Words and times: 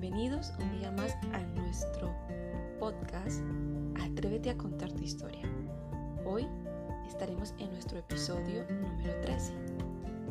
Bienvenidos 0.00 0.52
un 0.60 0.78
día 0.78 0.92
más 0.92 1.12
a 1.32 1.40
nuestro 1.60 2.14
podcast 2.78 3.42
Atrévete 4.00 4.50
a 4.50 4.56
contar 4.56 4.92
tu 4.92 5.02
historia. 5.02 5.42
Hoy 6.24 6.46
estaremos 7.08 7.52
en 7.58 7.72
nuestro 7.72 7.98
episodio 7.98 8.64
número 8.70 9.20
13. 9.22 9.52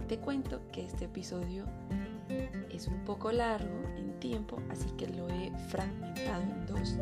Te 0.08 0.20
cuento 0.20 0.62
que 0.72 0.86
este 0.86 1.06
episodio 1.06 1.66
es 2.70 2.88
un 2.88 3.04
poco 3.04 3.30
largo 3.34 3.90
en 3.98 4.18
tiempo, 4.22 4.58
así 4.70 4.90
que 4.92 5.10
lo 5.10 5.28
he 5.28 5.52
fragmentado 5.68 6.44
en 6.44 6.66
dos 6.66 6.96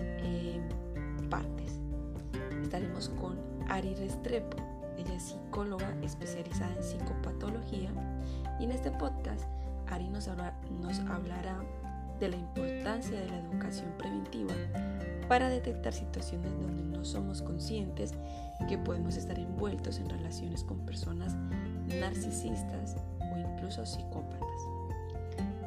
eh, 0.00 0.60
partes. 1.30 1.78
Estaremos 2.60 3.10
con 3.10 3.38
Ari 3.68 3.94
Restrepo, 3.94 4.56
ella 4.98 5.14
es 5.14 5.22
psicóloga 5.22 5.94
especializada 6.02 6.74
en 6.74 6.82
psicopatología 6.82 7.92
y 8.58 8.64
en 8.64 8.72
este 8.72 8.90
podcast 8.90 9.44
Ari 9.86 10.08
nos, 10.08 10.28
nos 10.80 10.98
hablará 11.00 11.62
de 12.20 12.28
la 12.28 12.36
importancia 12.36 13.18
de 13.18 13.28
la 13.28 13.38
educación 13.38 13.92
preventiva 13.98 14.54
para 15.28 15.48
detectar 15.48 15.92
situaciones 15.92 16.50
donde 16.52 16.82
no 16.82 17.04
somos 17.04 17.42
conscientes 17.42 18.14
que 18.68 18.78
podemos 18.78 19.16
estar 19.16 19.38
envueltos 19.38 19.98
en 19.98 20.08
relaciones 20.08 20.64
con 20.64 20.78
personas 20.80 21.34
narcisistas 21.86 22.96
o 23.20 23.38
incluso 23.38 23.84
psicópatas. 23.86 24.48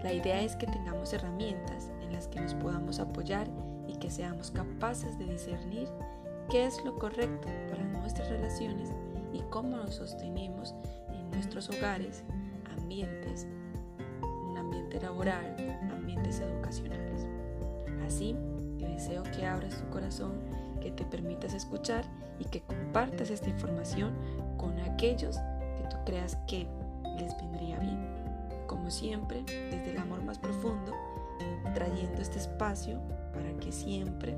La 0.04 0.14
idea 0.14 0.42
es 0.42 0.56
que 0.56 0.66
tengamos 0.66 1.14
herramientas 1.14 1.92
en 2.02 2.12
las 2.12 2.28
que 2.28 2.42
nos 2.42 2.56
podamos 2.56 3.00
apoyar 3.00 3.48
y 3.88 3.96
que 3.98 4.10
seamos 4.10 4.50
capaces 4.52 5.18
de 5.20 5.26
discernir 5.26 5.88
qué 6.50 6.66
es 6.66 6.84
lo 6.84 6.98
correcto 6.98 7.48
para 7.70 7.84
nuestras 7.84 8.30
relaciones 8.30 8.92
y 9.32 9.42
cómo 9.52 9.78
nos 9.78 9.96
sostenemos 9.96 10.74
en 11.14 11.30
nuestros 11.32 11.70
hogares, 11.70 12.24
ambientes, 12.78 13.48
ambiente 14.72 15.02
laboral, 15.02 15.56
ambientes 15.92 16.40
educacionales. 16.40 17.28
Así, 18.06 18.36
deseo 19.02 19.24
que 19.24 19.46
abras 19.46 19.78
tu 19.78 19.90
corazón, 19.90 20.34
que 20.80 20.92
te 20.92 21.04
permitas 21.04 21.54
escuchar 21.54 22.06
y 22.40 22.46
que 22.46 22.62
compartas 22.62 23.30
esta 23.30 23.50
información 23.50 24.14
con 24.58 24.80
aquellos 24.80 25.38
que 25.78 25.84
tú 25.90 25.98
creas 26.06 26.38
que 26.48 26.68
les 27.18 27.36
vendría 27.38 27.80
bien. 27.80 28.00
Como 28.68 28.90
siempre, 28.90 29.44
desde 29.44 29.92
el 29.92 29.98
amor 29.98 30.24
más 30.24 30.40
profundo, 30.40 30.94
trayendo 31.74 32.22
este 32.22 32.40
espacio 32.40 33.02
para 33.34 33.52
que 33.60 33.72
siempre 33.72 34.36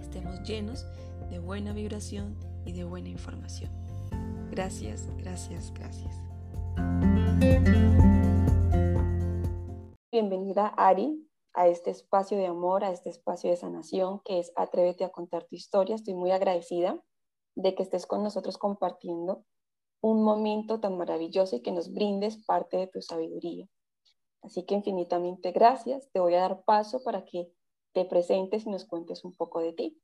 estemos 0.00 0.42
llenos 0.42 0.86
de 1.30 1.38
buena 1.38 1.72
vibración 1.72 2.36
y 2.64 2.72
de 2.72 2.84
buena 2.84 3.08
información. 3.08 3.70
Gracias, 4.50 5.08
gracias, 5.18 5.72
gracias. 5.74 6.14
Ari 10.58 11.28
a 11.52 11.68
este 11.68 11.90
espacio 11.90 12.36
de 12.36 12.46
amor, 12.46 12.84
a 12.84 12.90
este 12.90 13.10
espacio 13.10 13.50
de 13.50 13.56
sanación 13.56 14.20
que 14.24 14.38
es 14.38 14.52
Atrévete 14.56 15.04
a 15.04 15.10
contar 15.10 15.44
tu 15.44 15.54
historia. 15.54 15.94
Estoy 15.94 16.14
muy 16.14 16.30
agradecida 16.30 17.00
de 17.54 17.74
que 17.74 17.82
estés 17.82 18.06
con 18.06 18.22
nosotros 18.22 18.58
compartiendo 18.58 19.44
un 20.00 20.22
momento 20.22 20.80
tan 20.80 20.98
maravilloso 20.98 21.56
y 21.56 21.62
que 21.62 21.72
nos 21.72 21.92
brindes 21.92 22.44
parte 22.44 22.76
de 22.76 22.86
tu 22.88 23.00
sabiduría. 23.00 23.66
Así 24.42 24.66
que 24.66 24.74
infinitamente 24.74 25.52
gracias. 25.52 26.10
Te 26.12 26.20
voy 26.20 26.34
a 26.34 26.40
dar 26.40 26.64
paso 26.64 27.02
para 27.02 27.24
que 27.24 27.50
te 27.94 28.04
presentes 28.04 28.66
y 28.66 28.70
nos 28.70 28.84
cuentes 28.84 29.24
un 29.24 29.34
poco 29.34 29.60
de 29.60 29.72
ti. 29.72 30.02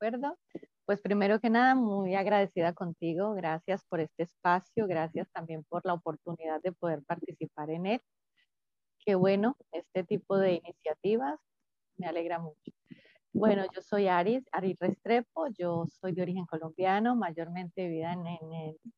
¿De 0.00 0.06
acuerdo? 0.06 0.38
Pues 0.86 1.02
primero 1.02 1.38
que 1.40 1.50
nada, 1.50 1.74
muy 1.74 2.14
agradecida 2.14 2.72
contigo. 2.72 3.34
Gracias 3.34 3.84
por 3.84 4.00
este 4.00 4.22
espacio. 4.22 4.86
Gracias 4.86 5.28
también 5.30 5.62
por 5.68 5.84
la 5.84 5.94
oportunidad 5.94 6.62
de 6.62 6.72
poder 6.72 7.02
participar 7.04 7.70
en 7.70 7.86
él. 7.86 8.02
Qué 9.04 9.14
bueno, 9.14 9.56
este 9.72 10.04
tipo 10.04 10.36
de 10.36 10.54
iniciativas 10.54 11.40
me 11.96 12.06
alegra 12.06 12.38
mucho. 12.38 12.72
Bueno, 13.32 13.64
yo 13.74 13.80
soy 13.80 14.08
Aris, 14.08 14.44
Aris 14.52 14.76
Restrepo, 14.78 15.46
yo 15.58 15.86
soy 16.00 16.12
de 16.12 16.22
origen 16.22 16.44
colombiano, 16.46 17.16
mayormente 17.16 17.88
vivida 17.88 18.12
en, 18.12 18.26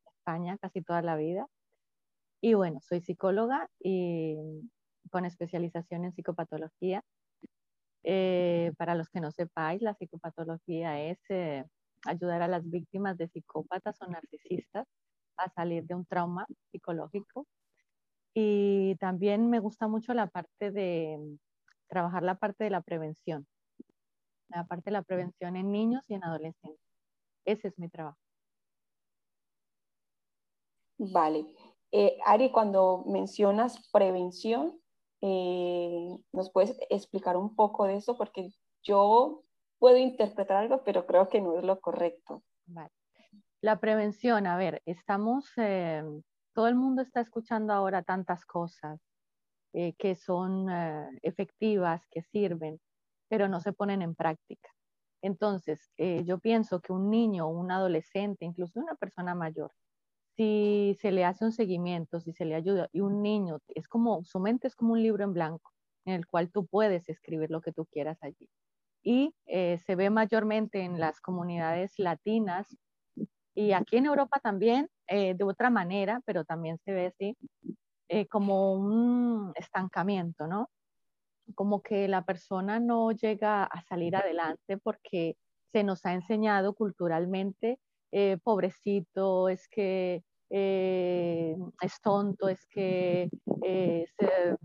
España 0.05 0.57
casi 0.57 0.81
toda 0.81 1.01
la 1.01 1.15
vida. 1.15 1.47
Y 2.41 2.53
bueno, 2.53 2.79
soy 2.81 3.01
psicóloga 3.01 3.69
y 3.79 4.35
con 5.11 5.25
especialización 5.25 6.05
en 6.05 6.13
psicopatología. 6.13 7.03
Eh, 8.03 8.73
para 8.77 8.95
los 8.95 9.09
que 9.09 9.21
no 9.21 9.31
sepáis, 9.31 9.81
la 9.81 9.93
psicopatología 9.93 11.01
es 11.01 11.19
eh, 11.29 11.63
ayudar 12.05 12.41
a 12.41 12.47
las 12.49 12.69
víctimas 12.69 13.17
de 13.17 13.29
psicópatas 13.29 14.01
o 14.01 14.07
narcisistas 14.07 14.87
a 15.37 15.49
salir 15.49 15.85
de 15.85 15.95
un 15.95 16.05
trauma 16.05 16.45
psicológico 16.71 17.47
y 18.33 18.95
también 18.95 19.49
me 19.49 19.59
gusta 19.59 19.87
mucho 19.87 20.13
la 20.13 20.27
parte 20.27 20.71
de 20.71 21.17
mm, 21.19 21.37
trabajar 21.87 22.23
la 22.23 22.35
parte 22.35 22.63
de 22.63 22.69
la 22.69 22.81
prevención, 22.81 23.47
la 24.49 24.65
parte 24.65 24.85
de 24.85 24.93
la 24.93 25.03
prevención 25.03 25.55
en 25.55 25.71
niños 25.71 26.03
y 26.07 26.15
en 26.15 26.23
adolescentes. 26.23 26.79
Ese 27.45 27.67
es 27.67 27.77
mi 27.77 27.89
trabajo. 27.89 28.17
Vale. 30.97 31.45
Eh, 31.91 32.17
Ari, 32.25 32.51
cuando 32.51 33.03
mencionas 33.05 33.89
prevención, 33.91 34.79
eh, 35.21 36.17
¿nos 36.31 36.51
puedes 36.51 36.77
explicar 36.89 37.37
un 37.37 37.55
poco 37.55 37.85
de 37.85 37.97
eso? 37.97 38.17
Porque 38.17 38.49
yo 38.81 39.43
puedo 39.77 39.97
interpretar 39.97 40.57
algo, 40.57 40.83
pero 40.83 41.05
creo 41.05 41.29
que 41.29 41.41
no 41.41 41.57
es 41.57 41.63
lo 41.63 41.79
correcto. 41.79 42.43
Vale. 42.65 42.89
La 43.61 43.79
prevención, 43.79 44.47
a 44.47 44.57
ver, 44.57 44.81
estamos, 44.85 45.51
eh, 45.57 46.03
todo 46.53 46.67
el 46.67 46.75
mundo 46.75 47.01
está 47.01 47.21
escuchando 47.21 47.73
ahora 47.73 48.03
tantas 48.03 48.45
cosas 48.45 48.99
eh, 49.73 49.93
que 49.97 50.15
son 50.15 50.69
eh, 50.69 51.19
efectivas, 51.23 52.05
que 52.11 52.21
sirven, 52.21 52.79
pero 53.27 53.47
no 53.47 53.59
se 53.59 53.73
ponen 53.73 54.01
en 54.01 54.15
práctica. 54.15 54.69
Entonces, 55.21 55.91
eh, 55.97 56.23
yo 56.25 56.39
pienso 56.39 56.79
que 56.79 56.93
un 56.93 57.09
niño, 57.09 57.47
un 57.47 57.71
adolescente, 57.71 58.45
incluso 58.45 58.79
una 58.79 58.95
persona 58.95 59.35
mayor, 59.35 59.71
si 60.35 60.95
se 60.99 61.11
le 61.11 61.25
hace 61.25 61.45
un 61.45 61.51
seguimiento, 61.51 62.19
si 62.19 62.33
se 62.33 62.45
le 62.45 62.55
ayuda, 62.55 62.89
y 62.91 63.01
un 63.01 63.21
niño, 63.21 63.59
es 63.69 63.87
como, 63.87 64.23
su 64.23 64.39
mente 64.39 64.67
es 64.67 64.75
como 64.75 64.93
un 64.93 65.01
libro 65.01 65.23
en 65.23 65.33
blanco, 65.33 65.71
en 66.05 66.15
el 66.15 66.27
cual 66.27 66.51
tú 66.51 66.65
puedes 66.67 67.09
escribir 67.09 67.49
lo 67.51 67.61
que 67.61 67.71
tú 67.71 67.85
quieras 67.85 68.17
allí. 68.21 68.49
Y 69.03 69.35
se 69.45 69.95
ve 69.95 70.09
mayormente 70.09 70.81
en 70.81 70.99
las 70.99 71.19
comunidades 71.19 71.93
latinas 71.97 72.77
y 73.55 73.73
aquí 73.73 73.97
en 73.97 74.05
Europa 74.05 74.39
también, 74.39 74.89
eh, 75.07 75.33
de 75.35 75.43
otra 75.43 75.69
manera, 75.69 76.21
pero 76.25 76.45
también 76.45 76.77
se 76.85 76.93
ve 76.93 77.07
así, 77.07 77.37
eh, 78.09 78.27
como 78.27 78.73
un 78.73 79.51
estancamiento, 79.55 80.47
¿no? 80.47 80.69
Como 81.55 81.81
que 81.81 82.07
la 82.07 82.23
persona 82.23 82.79
no 82.79 83.11
llega 83.11 83.65
a 83.65 83.81
salir 83.83 84.15
adelante 84.15 84.77
porque 84.77 85.35
se 85.71 85.83
nos 85.83 86.05
ha 86.05 86.13
enseñado 86.13 86.73
culturalmente, 86.73 87.79
eh, 88.11 88.37
pobrecito, 88.43 89.49
es 89.49 89.67
que 89.67 90.23
es 90.49 91.99
tonto, 92.03 92.47
es 92.47 92.65
que 92.67 93.27
es 93.63 94.13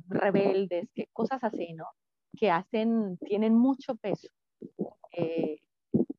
rebelde, 0.08 0.80
es 0.80 0.90
que 0.94 1.06
cosas 1.14 1.42
así, 1.42 1.72
¿no? 1.72 1.86
Que 2.36 2.50
hacen, 2.50 3.16
tienen 3.18 3.54
mucho 3.54 3.96
peso, 3.96 4.28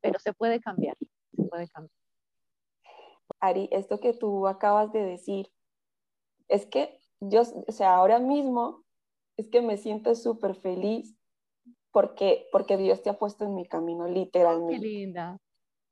pero 0.02 0.20
se 0.20 0.34
puede 0.34 0.60
cambiar, 0.60 0.98
se 1.36 1.44
puede 1.44 1.68
cambiar. 1.68 1.99
Ari, 3.40 3.70
esto 3.72 4.00
que 4.00 4.14
tú 4.14 4.48
acabas 4.48 4.92
de 4.92 5.04
decir, 5.04 5.52
es 6.48 6.66
que 6.66 7.00
yo, 7.20 7.42
o 7.68 7.72
sea, 7.72 7.96
ahora 7.96 8.20
mismo 8.20 8.84
es 9.38 9.48
que 9.48 9.62
me 9.62 9.78
siento 9.78 10.16
súper 10.16 10.56
feliz 10.56 11.16
porque, 11.92 12.48
porque 12.52 12.78
Dios 12.78 13.02
te 13.02 13.10
ha 13.10 13.18
puesto 13.18 13.46
en 13.46 13.56
mi 13.56 13.66
camino, 13.66 14.08
literalmente. 14.08 14.82
Qué 14.82 14.88
linda. 14.88 15.38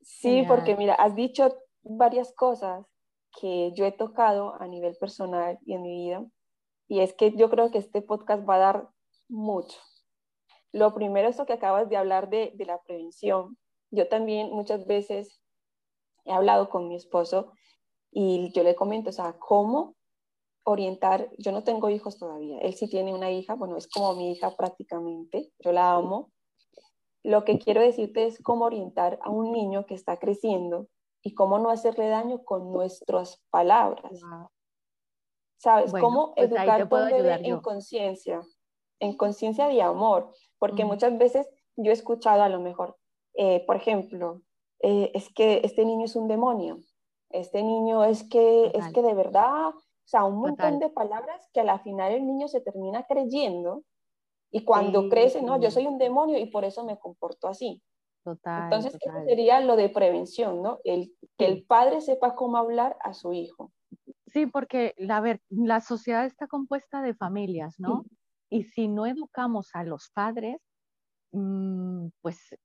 Sí, 0.02 0.44
porque 0.48 0.76
mira, 0.76 0.94
has 0.94 1.16
dicho 1.16 1.58
varias 1.84 2.34
cosas 2.34 2.86
que 3.40 3.72
yo 3.74 3.86
he 3.86 3.92
tocado 3.92 4.56
a 4.62 4.68
nivel 4.68 4.96
personal 4.96 5.60
y 5.66 5.74
en 5.74 5.82
mi 5.82 6.06
vida, 6.06 6.26
y 6.88 7.02
es 7.02 7.14
que 7.14 7.36
yo 7.36 7.50
creo 7.50 7.72
que 7.72 7.78
este 7.78 8.02
podcast 8.02 8.48
va 8.48 8.56
a 8.56 8.60
dar 8.60 8.90
mucho. 9.28 9.78
Lo 10.72 10.94
primero 10.94 11.28
es 11.28 11.38
lo 11.38 11.46
que 11.46 11.54
acabas 11.54 11.90
de 11.90 11.98
hablar 11.98 12.30
de, 12.30 12.52
de 12.56 12.66
la 12.66 12.82
prevención. 12.82 13.58
Yo 13.92 14.08
también 14.08 14.52
muchas 14.52 14.86
veces 14.86 15.42
he 16.28 16.34
hablado 16.34 16.70
con 16.70 16.88
mi 16.88 16.96
esposo 16.96 17.54
y 18.12 18.52
yo 18.54 18.64
le 18.64 18.76
comento, 18.76 19.10
o 19.10 19.14
sea, 19.14 19.38
cómo 19.40 19.96
orientar, 20.64 21.30
yo 21.38 21.52
no 21.52 21.64
tengo 21.64 21.90
hijos 21.90 22.18
todavía, 22.18 22.60
él 22.60 22.74
sí 22.74 22.90
tiene 22.90 23.14
una 23.14 23.32
hija, 23.32 23.56
bueno, 23.56 23.78
es 23.78 23.88
como 23.88 24.14
mi 24.16 24.32
hija 24.32 24.56
prácticamente, 24.56 25.52
yo 25.60 25.72
la 25.72 25.94
amo. 25.94 26.32
Lo 27.24 27.46
que 27.46 27.58
quiero 27.58 27.82
decirte 27.82 28.26
es 28.26 28.42
cómo 28.42 28.66
orientar 28.66 29.18
a 29.22 29.30
un 29.30 29.52
niño 29.52 29.86
que 29.86 29.94
está 29.94 30.18
creciendo 30.18 30.88
y 31.22 31.34
cómo 31.34 31.58
no 31.60 31.70
hacerle 31.70 32.10
daño 32.10 32.44
con 32.44 32.72
nuestras 32.72 33.42
palabras. 33.50 34.22
¿Sabes? 35.58 35.92
cómo 35.92 36.36
pues 36.36 36.52
educar 36.52 36.82
a 36.82 36.84
un 36.84 36.90
bebé 36.90 37.48
en 37.48 37.60
conciencia, 37.62 38.42
en 39.00 39.18
conciencia 39.18 39.68
de 39.68 39.82
amor, 39.82 40.32
porque 40.60 40.86
muchas 40.86 41.18
veces 41.18 41.48
yo 41.76 41.92
he 41.92 41.94
escuchado 41.94 42.44
a 42.44 42.50
lo 42.50 42.60
mejor, 42.60 42.98
eh, 43.34 43.64
por 43.66 43.76
ejemplo, 43.76 44.42
eh, 44.80 45.12
es 45.14 45.34
que 45.34 45.62
este 45.64 45.86
niño 45.86 46.06
es 46.06 46.16
un 46.16 46.28
demonio, 46.28 46.80
este 47.30 47.64
niño 47.64 48.04
es 48.04 48.24
que, 48.24 48.72
es 48.74 48.88
que 48.94 49.02
de 49.02 49.14
verdad, 49.14 49.70
o 49.70 50.10
sea, 50.10 50.24
un 50.24 50.40
montón 50.40 50.80
de 50.80 50.90
palabras 50.90 51.50
que 51.54 51.60
a 51.60 51.66
la 51.66 51.80
final 51.80 52.12
el 52.12 52.26
niño 52.26 52.48
se 52.48 52.62
termina 52.62 53.04
creyendo 53.04 53.84
Y 54.50 54.64
cuando 54.64 55.10
crece, 55.10 55.42
no, 55.42 55.60
yo 55.60 55.70
soy 55.70 55.88
un 55.88 55.98
demonio 55.98 56.38
y 56.38 56.46
por 56.46 56.64
eso 56.64 56.86
me 56.86 56.98
comporto 56.98 57.50
así. 57.50 57.82
Total. 58.24 58.64
Entonces, 58.64 58.96
eso 58.96 59.24
sería 59.26 59.60
lo 59.60 59.76
de 59.76 59.90
prevención, 59.90 60.62
¿no? 60.62 60.80
El, 60.84 61.14
que 61.38 61.46
el 61.46 61.66
padre 61.66 62.02
sepa 62.02 62.36
cómo 62.36 62.58
hablar 62.58 62.98
a 63.02 63.14
su 63.14 63.34
hijo. 63.34 63.72
Sí, 64.28 64.46
porque 64.46 64.94
la, 64.98 65.20
ver, 65.20 65.42
la 65.50 65.82
sociedad 65.82 66.26
está 66.26 66.48
compuesta 66.48 67.02
de 67.02 67.14
familias, 67.14 67.76
¿no? 67.78 68.06
Y 68.50 68.64
si 68.64 68.88
no 68.88 69.06
educamos 69.06 69.72
a 69.74 69.84
los 69.84 70.10
padres, 70.14 70.58
mm, 71.32 72.08
pues, 72.22 72.56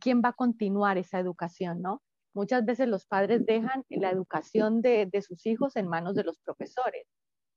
¿quién 0.00 0.22
va 0.24 0.30
a 0.30 0.34
continuar 0.34 0.98
esa 0.98 1.18
educación, 1.18 1.82
no? 1.82 2.02
Muchas 2.34 2.64
veces 2.64 2.88
los 2.88 3.06
padres 3.06 3.44
dejan 3.44 3.84
la 3.88 4.10
educación 4.10 4.82
de, 4.82 5.06
de 5.06 5.22
sus 5.22 5.46
hijos 5.46 5.76
en 5.76 5.88
manos 5.88 6.14
de 6.14 6.24
los 6.24 6.38
profesores, 6.40 7.06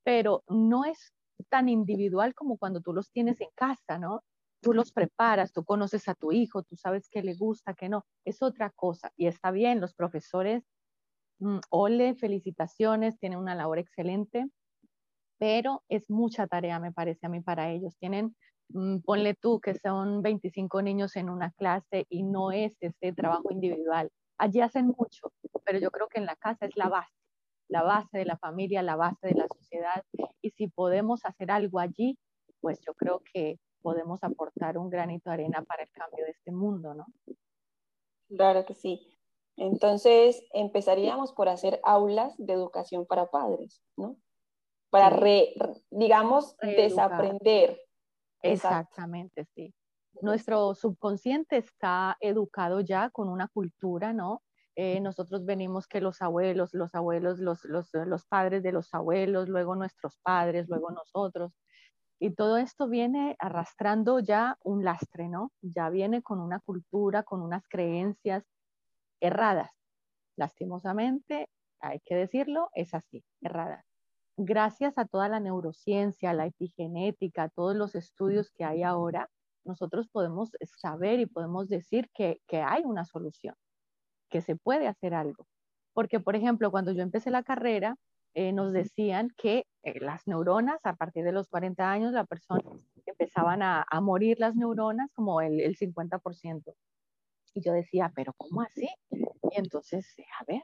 pero 0.04 0.44
no 0.48 0.86
es 0.86 1.14
tan 1.50 1.70
individual 1.70 2.34
como 2.34 2.58
cuando 2.58 2.82
tú 2.82 2.94
los 2.94 3.12
tienes 3.12 3.40
en 3.42 3.50
casa, 3.56 3.98
¿no? 3.98 4.24
Tú 4.62 4.74
los 4.74 4.92
preparas, 4.92 5.52
tú 5.52 5.66
conoces 5.66 6.08
a 6.08 6.16
tu 6.16 6.32
hijo, 6.32 6.64
tú 6.64 6.76
sabes 6.78 7.10
qué 7.10 7.22
le 7.22 7.36
gusta, 7.36 7.74
qué 7.74 7.90
no, 7.90 8.06
es 8.26 8.42
otra 8.42 8.70
cosa. 8.72 9.12
Y 9.18 9.28
está 9.28 9.52
bien, 9.52 9.82
los 9.82 9.94
profesores, 9.94 10.64
mm, 11.40 11.60
ole, 11.70 12.16
felicitaciones, 12.16 13.20
tienen 13.20 13.40
una 13.40 13.56
labor 13.56 13.80
excelente, 13.80 14.48
pero 15.38 15.84
es 15.90 16.10
mucha 16.10 16.48
tarea, 16.48 16.80
me 16.80 16.94
parece 16.94 17.26
a 17.26 17.30
mí, 17.30 17.42
para 17.42 17.70
ellos. 17.72 17.98
Tienen, 17.98 18.36
ponle 19.06 19.36
tú 19.36 19.60
que 19.60 19.76
son 19.76 20.22
25 20.22 20.82
niños 20.82 21.16
en 21.16 21.30
una 21.30 21.52
clase 21.52 22.06
y 22.10 22.24
no 22.24 22.52
es 22.52 22.76
ese 22.82 23.14
trabajo 23.14 23.52
individual. 23.52 24.10
Allí 24.38 24.62
hacen 24.62 24.88
mucho, 24.88 25.32
pero 25.66 25.80
yo 25.80 25.92
creo 25.92 26.08
que 26.08 26.20
en 26.20 26.26
la 26.26 26.36
casa 26.36 26.66
es 26.66 26.76
la 26.76 26.90
base 26.90 27.14
la 27.74 27.82
base 27.82 28.20
de 28.20 28.26
la 28.26 28.38
familia, 28.38 28.84
la 28.84 28.96
base 28.96 29.28
de 29.28 29.34
la 29.34 29.48
sociedad. 29.48 30.04
Y 30.42 30.52
si 30.52 30.68
podemos 30.68 31.26
hacer 31.26 31.50
algo 31.50 31.80
allí, 31.80 32.20
pues 32.62 32.80
yo 32.86 32.94
creo 32.94 33.24
que 33.34 33.60
podemos 33.82 34.24
aportar 34.24 34.78
un 34.78 34.90
granito 34.90 35.30
de 35.30 35.34
arena 35.34 35.64
para 35.64 35.84
el 35.84 35.90
cambio 35.92 36.24
de 36.24 36.32
este 36.32 36.52
mundo, 36.52 36.94
¿no? 36.94 37.06
Claro 38.30 38.66
que 38.66 38.76
sí. 38.76 39.18
Entonces, 39.58 40.44
empezaríamos 40.54 41.34
por 41.34 41.50
hacer 41.50 41.80
aulas 41.84 42.36
de 42.38 42.54
educación 42.54 43.06
para 43.06 43.30
padres, 43.30 43.84
¿no? 43.98 44.18
Para, 44.90 45.20
digamos, 45.90 46.56
desaprender. 46.62 47.80
Exactamente, 48.44 49.46
sí. 49.56 49.74
Nuestro 50.22 50.76
subconsciente 50.76 51.58
está 51.58 52.18
educado 52.20 52.82
ya 52.82 53.10
con 53.10 53.30
una 53.30 53.48
cultura, 53.48 54.14
¿no? 54.14 54.44
Eh, 54.76 55.00
nosotros 55.02 55.46
venimos 55.46 55.88
que 55.88 56.02
los 56.02 56.22
abuelos, 56.22 56.74
los 56.74 56.94
abuelos, 56.96 57.40
los, 57.40 57.64
los, 57.66 57.90
los, 57.94 58.26
padres 58.26 58.64
de 58.64 58.72
los 58.72 58.94
abuelos, 58.94 59.48
luego 59.48 59.76
nuestros 59.76 60.18
padres, 60.24 60.68
luego 60.68 60.92
nosotros. 60.92 61.54
Y 62.20 62.34
todo 62.34 62.58
esto 62.58 62.88
viene 62.88 63.36
arrastrando 63.40 64.20
ya 64.20 64.58
un 64.64 64.84
lastre, 64.84 65.30
¿no? 65.30 65.52
Ya 65.62 65.90
viene 65.90 66.22
con 66.22 66.40
una 66.40 66.60
cultura, 66.60 67.24
con 67.24 67.42
unas 67.42 67.68
creencias 67.68 68.44
erradas. 69.20 69.72
Lastimosamente, 70.38 71.50
hay 71.80 72.00
que 72.02 72.16
decirlo, 72.16 72.70
es 72.74 72.94
así, 72.94 73.24
erradas. 73.42 73.93
Gracias 74.38 74.98
a 74.98 75.06
toda 75.06 75.30
la 75.30 75.40
neurociencia, 75.40 76.34
la 76.34 76.48
epigenética, 76.48 77.50
todos 77.50 77.76
los 77.76 77.94
estudios 77.94 78.50
que 78.50 78.64
hay 78.64 78.82
ahora, 78.82 79.30
nosotros 79.64 80.08
podemos 80.08 80.52
saber 80.76 81.20
y 81.20 81.28
podemos 81.28 81.70
decir 81.70 82.10
que, 82.14 82.42
que 82.48 82.58
hay 82.62 82.82
una 82.84 83.06
solución 83.06 83.56
que 84.30 84.42
se 84.42 84.56
puede 84.56 84.88
hacer 84.88 85.14
algo. 85.14 85.48
Porque, 85.94 86.20
por 86.20 86.36
ejemplo, 86.36 86.72
cuando 86.72 86.92
yo 86.92 87.04
empecé 87.04 87.30
la 87.30 87.44
carrera, 87.44 87.96
eh, 88.34 88.52
nos 88.52 88.74
decían 88.74 89.30
que 89.38 89.68
eh, 89.84 90.00
las 90.00 90.26
neuronas, 90.26 90.80
a 90.84 90.96
partir 90.96 91.24
de 91.24 91.32
los 91.32 91.48
40 91.48 91.92
años, 91.92 92.14
la 92.14 92.26
persona 92.26 92.64
empezaban 93.06 93.62
a, 93.62 93.86
morir 94.02 94.40
las 94.40 94.56
neuronas 94.56 95.12
como 95.14 95.42
el, 95.42 95.60
el 95.60 95.78
50%. 95.78 96.74
Y 97.54 97.62
yo 97.62 97.74
decía, 97.74 98.12
pero 98.16 98.34
¿cómo 98.34 98.64
así? 98.64 98.90
Y 99.12 99.60
entonces, 99.60 100.16
a 100.40 100.46
ver, 100.46 100.64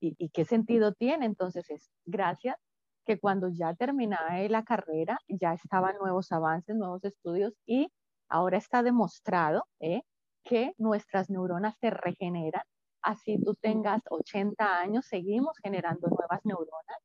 ¿y, 0.00 0.14
¿y, 0.16 0.30
qué 0.30 0.46
sentido 0.46 0.94
tiene? 0.94 1.26
Entonces 1.26 1.68
es 1.68 1.92
gracias 2.06 2.56
que 3.04 3.18
cuando 3.18 3.48
ya 3.48 3.74
terminé 3.74 4.48
la 4.48 4.64
carrera, 4.64 5.18
ya 5.28 5.54
estaban 5.54 5.96
nuevos 5.98 6.32
avances, 6.32 6.76
nuevos 6.76 7.04
estudios 7.04 7.52
y 7.66 7.90
ahora 8.28 8.58
está 8.58 8.82
demostrado 8.82 9.66
¿eh? 9.80 10.02
que 10.44 10.74
nuestras 10.78 11.30
neuronas 11.30 11.76
se 11.80 11.90
regeneran 11.90 12.62
así 13.04 13.38
tú 13.38 13.54
tengas 13.54 14.02
80 14.08 14.80
años, 14.80 15.06
seguimos 15.06 15.56
generando 15.62 16.08
nuevas 16.08 16.40
neuronas 16.44 16.98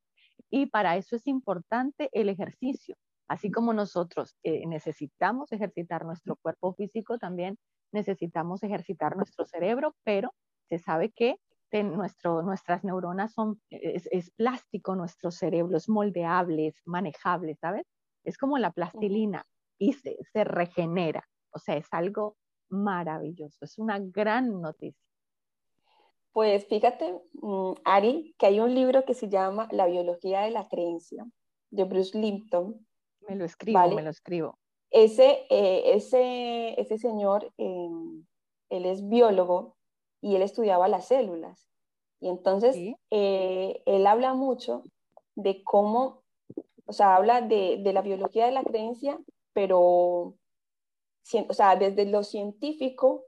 y 0.49 0.65
para 0.65 0.97
eso 0.97 1.15
es 1.15 1.27
importante 1.27 2.09
el 2.13 2.29
ejercicio. 2.29 2.95
Así 3.27 3.51
como 3.51 3.73
nosotros 3.73 4.35
eh, 4.43 4.65
necesitamos 4.65 5.51
ejercitar 5.51 6.03
nuestro 6.05 6.35
cuerpo 6.37 6.73
físico, 6.73 7.19
también 7.19 7.59
necesitamos 7.91 8.63
ejercitar 8.63 9.15
nuestro 9.15 9.45
cerebro, 9.45 9.93
pero 10.03 10.33
se 10.69 10.79
sabe 10.79 11.11
que 11.11 11.35
nuestro, 11.71 12.41
nuestras 12.41 12.83
neuronas 12.83 13.33
son, 13.33 13.61
es, 13.69 14.31
plástico 14.31 14.95
nuestro 14.95 15.31
cerebro, 15.31 15.77
es 15.77 15.89
moldeable, 15.89 16.67
es 16.67 16.81
manejable, 16.85 17.55
¿sabes? 17.55 17.85
Es 18.23 18.37
como 18.37 18.57
la 18.57 18.71
plastilina 18.71 19.45
y 19.77 19.93
se, 19.93 20.17
se 20.33 20.43
regenera. 20.43 21.23
O 21.51 21.59
sea, 21.59 21.75
es 21.75 21.87
algo 21.91 22.37
maravilloso, 22.69 23.65
es 23.65 23.77
una 23.77 23.99
gran 23.99 24.61
noticia. 24.61 25.09
Pues 26.31 26.65
fíjate, 26.67 27.19
mm, 27.33 27.73
Ari, 27.85 28.35
que 28.37 28.45
hay 28.45 28.59
un 28.59 28.73
libro 28.73 29.03
que 29.05 29.13
se 29.13 29.29
llama 29.29 29.67
La 29.71 29.87
biología 29.87 30.41
de 30.41 30.51
la 30.51 30.67
creencia, 30.67 31.25
de 31.71 31.83
Bruce 31.83 32.17
Limpton. 32.17 32.85
Me 33.27 33.35
lo 33.35 33.45
escribo, 33.45 33.89
me 33.89 34.03
lo 34.03 34.09
escribo. 34.09 34.59
Ese, 34.91 35.45
eh, 35.49 35.93
ese, 35.95 36.79
ese 36.79 36.97
señor, 36.97 37.51
em, 37.57 38.25
él 38.69 38.85
es 38.85 39.07
biólogo 39.07 39.78
y 40.21 40.35
él 40.35 40.41
estudiaba 40.41 40.87
las 40.87 41.07
células. 41.07 41.67
Y 42.19 42.29
entonces 42.29 42.75
eh, 43.11 43.81
él 43.85 44.07
habla 44.07 44.33
mucho 44.33 44.83
de 45.35 45.63
cómo, 45.63 46.23
o 46.85 46.93
sea, 46.93 47.15
habla 47.15 47.41
de, 47.41 47.79
de 47.81 47.93
la 47.93 48.01
biología 48.01 48.45
de 48.45 48.51
la 48.51 48.63
creencia, 48.63 49.19
pero, 49.53 49.79
o 49.79 50.35
sea, 51.51 51.75
desde 51.75 52.05
lo 52.05 52.23
científico 52.23 53.25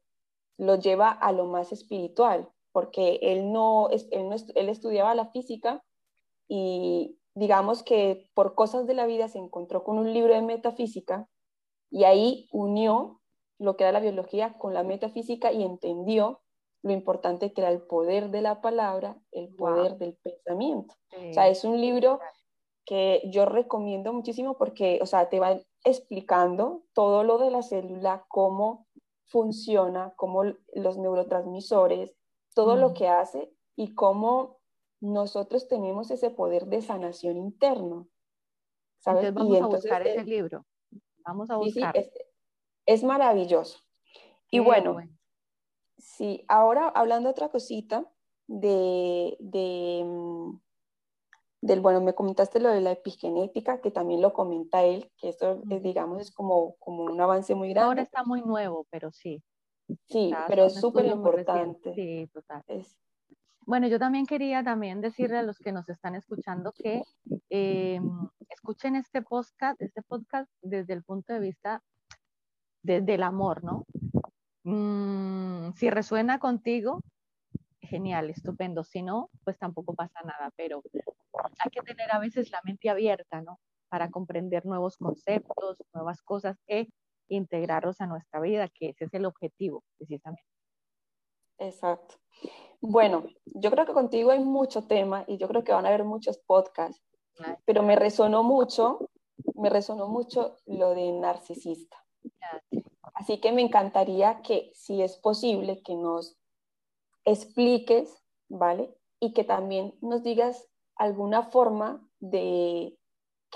lo 0.57 0.75
lleva 0.75 1.09
a 1.09 1.31
lo 1.31 1.45
más 1.45 1.71
espiritual 1.71 2.49
porque 2.71 3.19
él 3.21 3.51
no, 3.51 3.89
él, 3.89 4.69
estudiaba 4.69 5.15
la 5.15 5.27
física 5.27 5.83
y 6.47 7.17
digamos 7.35 7.83
que 7.83 8.30
por 8.33 8.56
cosas 8.56 8.87
de 8.87 8.94
la 8.94 9.06
vida 9.06 9.27
se 9.27 9.37
encontró 9.37 9.83
con 9.83 9.97
un 9.97 10.13
libro 10.13 10.33
de 10.33 10.42
metafísica 10.42 11.27
y 11.89 12.04
ahí 12.06 12.47
unió 12.51 13.21
lo 13.59 13.75
que 13.75 13.83
era 13.83 13.92
la 13.92 13.99
biología 13.99 14.57
con 14.57 14.73
la 14.73 14.83
metafísica 14.83 15.51
y 15.51 15.63
entendió 15.63 16.41
lo 16.83 16.92
importante 16.92 17.54
que 17.54 17.61
era 17.61 17.69
el 17.69 17.81
poder 17.81 18.30
de 18.30 18.42
la 18.42 18.61
palabra, 18.61 19.18
el 19.31 19.54
poder 19.56 19.97
del 19.97 20.16
pensamiento. 20.16 20.95
O 21.30 21.33
sea, 21.33 21.47
es 21.47 21.64
un 21.64 21.80
libro 21.80 22.19
que 22.85 23.21
yo 23.26 23.45
recomiendo 23.45 24.11
muchísimo 24.14 24.57
porque, 24.57 25.00
o 25.02 25.06
sea, 25.06 25.30
te 25.30 25.40
va 25.40 25.59
explicando 25.83 26.83
todo 26.94 27.23
lo 27.23 27.38
de 27.38 27.52
la 27.52 27.61
célula, 27.61 28.26
cómo 28.28 28.88
funciona, 29.26 30.14
cómo 30.16 30.44
los 30.73 30.97
neurotransmisores, 30.97 32.14
todo 32.54 32.76
lo 32.76 32.94
que 32.94 33.07
hace 33.07 33.52
y 33.76 33.94
cómo 33.94 34.57
nosotros 35.00 35.68
tenemos 35.68 36.11
ese 36.11 36.31
poder 36.31 36.66
de 36.66 36.81
sanación 36.81 37.38
interno. 37.38 38.07
¿sabes? 39.02 39.33
vamos 39.33 39.61
a 39.61 39.68
buscar 39.68 40.07
ese 40.07 40.23
libro. 40.23 40.66
Vamos 41.26 41.50
a 41.50 41.57
buscar. 41.57 41.95
Sí, 41.95 42.09
es, 42.85 43.04
maravilloso. 43.04 43.80
y 44.50 44.59
bueno, 44.59 44.97
sí, 46.01 46.43
ahora 46.47 46.89
hablando 46.89 47.29
otra 47.29 47.49
cosita 47.49 48.05
de, 48.47 49.37
de, 49.39 50.03
mm, 50.05 50.59
del, 51.61 51.79
bueno, 51.79 52.01
me 52.01 52.15
comentaste 52.15 52.59
lo 52.59 52.69
de 52.69 52.81
la 52.81 52.91
epigenética, 52.91 53.81
que 53.81 53.91
también 53.91 54.21
lo 54.21 54.33
comenta 54.33 54.83
él, 54.83 55.11
que 55.17 55.29
esto, 55.29 55.61
es, 55.69 55.83
digamos, 55.83 56.21
es 56.21 56.31
como, 56.31 56.75
como 56.77 57.03
un 57.03 57.21
avance 57.21 57.55
muy 57.55 57.69
grande. 57.69 57.87
Ahora 57.87 58.01
está 58.01 58.23
muy 58.23 58.41
nuevo, 58.41 58.87
pero 58.89 59.11
sí. 59.11 59.43
Sí, 60.07 60.31
pero 60.47 60.65
es 60.65 60.75
súper 60.75 61.05
importante. 61.05 61.93
Sí, 61.93 62.29
total. 62.33 62.63
Bueno, 63.65 63.87
yo 63.87 63.99
también 63.99 64.25
quería 64.25 64.63
también 64.63 65.01
decirle 65.01 65.37
a 65.37 65.43
los 65.43 65.59
que 65.59 65.71
nos 65.71 65.87
están 65.87 66.15
escuchando 66.15 66.71
que 66.71 67.03
em, 67.49 68.27
escuchen 68.49 68.95
este 68.95 69.21
podcast, 69.21 69.79
este 69.81 70.01
podcast 70.01 70.49
desde 70.61 70.93
el 70.93 71.03
punto 71.03 71.33
de 71.33 71.39
vista 71.39 71.83
del 72.83 73.21
amor, 73.21 73.63
¿no? 73.63 73.85
Mm, 74.63 75.73
si 75.73 75.89
resuena 75.89 76.39
contigo, 76.39 77.01
genial, 77.81 78.30
estupendo. 78.30 78.83
Si 78.83 79.01
no, 79.01 79.30
pues 79.44 79.57
tampoco 79.57 79.94
pasa 79.94 80.21
nada, 80.23 80.51
pero 80.56 80.81
hay 81.59 81.71
que 81.71 81.81
tener 81.81 82.11
a 82.11 82.19
veces 82.19 82.51
la 82.51 82.61
mente 82.63 82.89
abierta, 82.89 83.41
¿no? 83.41 83.59
Para 83.89 84.09
comprender 84.09 84.65
nuevos 84.65 84.97
conceptos, 84.97 85.77
nuevas 85.94 86.21
cosas 86.21 86.57
que 86.68 86.87
integrarlos 87.27 88.01
a 88.01 88.07
nuestra 88.07 88.39
vida, 88.39 88.69
que 88.69 88.89
ese 88.89 89.06
es 89.06 89.13
el 89.13 89.25
objetivo 89.25 89.83
precisamente. 89.97 90.44
Exacto. 91.57 92.15
Bueno, 92.81 93.25
yo 93.45 93.69
creo 93.69 93.85
que 93.85 93.94
contigo 93.94 94.31
hay 94.31 94.39
mucho 94.39 94.87
tema 94.87 95.23
y 95.27 95.37
yo 95.37 95.47
creo 95.47 95.63
que 95.63 95.71
van 95.71 95.85
a 95.85 95.89
haber 95.89 96.03
muchos 96.03 96.39
podcasts, 96.39 97.03
pero 97.65 97.83
me 97.83 97.95
resonó 97.95 98.44
mucho, 98.44 99.09
me 99.56 99.69
resonó 99.69 100.07
mucho 100.07 100.57
lo 100.65 100.95
de 100.95 101.11
narcisista. 101.11 101.97
Así 103.21 103.37
que 103.37 103.51
me 103.51 103.61
encantaría 103.61 104.42
que, 104.42 104.71
si 104.73 105.04
es 105.04 105.16
posible, 105.16 105.83
que 105.83 105.95
nos 105.95 106.40
expliques, 107.23 108.11
¿vale? 108.49 108.97
Y 109.19 109.33
que 109.33 109.44
también 109.44 109.95
nos 110.01 110.23
digas 110.23 110.68
alguna 110.95 111.44
forma 111.44 112.04
de 112.19 112.97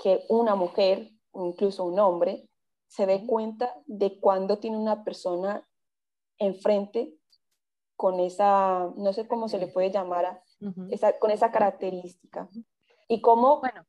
que 0.00 0.24
una 0.28 0.54
mujer 0.54 1.10
o 1.32 1.46
incluso 1.46 1.84
un 1.84 1.98
hombre 1.98 2.48
se 2.86 3.06
dé 3.06 3.26
cuenta 3.26 3.74
de 3.86 4.20
cuando 4.20 4.60
tiene 4.60 4.76
una 4.76 5.02
persona 5.02 5.68
enfrente 6.38 7.18
con 7.96 8.20
esa, 8.20 8.92
no 8.96 9.12
sé 9.12 9.26
cómo 9.26 9.48
se 9.48 9.58
le 9.58 9.66
puede 9.66 9.90
llamar, 9.90 10.26
a, 10.26 10.42
esa, 10.90 11.18
con 11.18 11.32
esa 11.32 11.50
característica. 11.50 12.48
Y 13.08 13.20
cómo 13.20 13.58
bueno. 13.58 13.84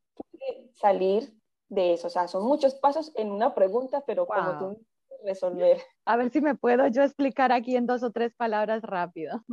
salir 0.73 1.39
de 1.69 1.93
eso. 1.93 2.07
O 2.07 2.09
sea, 2.09 2.27
son 2.27 2.47
muchos 2.47 2.73
pasos 2.73 3.11
en 3.13 3.31
una 3.31 3.53
pregunta, 3.53 4.03
pero 4.07 4.25
como 4.25 4.57
tú 4.57 4.86
resolver. 5.23 5.77
A 6.05 6.17
ver 6.17 6.29
si 6.29 6.41
me 6.41 6.55
puedo 6.55 6.87
yo 6.87 7.03
explicar 7.03 7.51
aquí 7.51 7.75
en 7.75 7.85
dos 7.85 8.03
o 8.03 8.11
tres 8.11 8.33
palabras 8.35 8.81
rápido. 8.81 9.43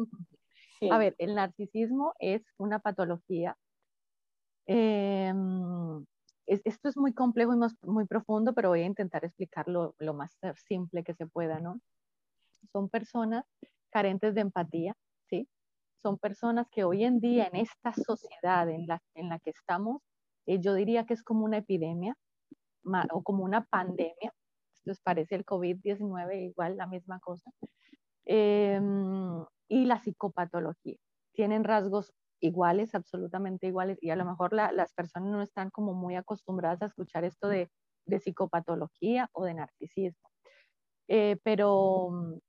A 0.90 0.98
ver, 0.98 1.14
el 1.18 1.34
narcisismo 1.34 2.12
es 2.18 2.42
una 2.58 2.78
patología. 2.78 3.56
Em, 4.66 6.04
esto 6.46 6.88
es 6.88 6.96
muy 6.96 7.12
complejo 7.14 7.54
y 7.54 7.86
muy 7.88 8.06
profundo, 8.06 8.54
pero 8.54 8.70
voy 8.70 8.82
a 8.82 8.86
intentar 8.86 9.24
explicarlo 9.24 9.94
lo 9.98 10.14
más 10.14 10.36
simple 10.68 11.04
que 11.04 11.14
se 11.14 11.26
pueda, 11.26 11.60
¿no? 11.60 11.80
Son 12.72 12.88
personas 12.88 13.44
carentes 13.90 14.34
de 14.34 14.42
empatía, 14.42 14.94
¿sí? 15.28 15.48
Son 16.02 16.18
personas 16.18 16.66
que 16.70 16.84
hoy 16.84 17.04
en 17.04 17.20
día 17.20 17.46
en 17.46 17.56
esta 17.56 17.92
sociedad 17.94 18.68
en 18.68 18.86
la, 18.86 19.00
en 19.14 19.28
la 19.28 19.38
que 19.38 19.50
estamos, 19.50 20.02
eh, 20.46 20.58
yo 20.60 20.74
diría 20.74 21.06
que 21.06 21.14
es 21.14 21.22
como 21.22 21.44
una 21.44 21.58
epidemia 21.58 22.16
o 23.12 23.22
como 23.22 23.44
una 23.44 23.64
pandemia. 23.64 24.32
Es, 24.86 25.00
parece 25.00 25.34
el 25.36 25.44
COVID-19, 25.44 26.50
igual 26.50 26.76
la 26.76 26.86
misma 26.86 27.20
cosa. 27.20 27.50
Em, 28.26 29.44
y 29.68 29.84
la 29.86 30.00
psicopatología. 30.00 30.96
Tienen 31.34 31.64
rasgos 31.64 32.12
iguales, 32.40 32.94
absolutamente 32.94 33.66
iguales, 33.66 33.98
y 34.00 34.10
a 34.10 34.16
lo 34.16 34.24
mejor 34.24 34.52
las 34.52 34.92
personas 34.94 35.30
no 35.30 35.42
están 35.42 35.70
como 35.70 35.94
muy 35.94 36.16
acostumbradas 36.16 36.82
a 36.82 36.86
escuchar 36.86 37.24
esto 37.24 37.48
de, 37.48 37.70
de 38.06 38.20
psicopatología 38.20 39.28
o 39.32 39.44
de 39.44 39.54
narcisismo. 39.54 40.28
Eh, 41.08 41.38
pero 41.42 42.40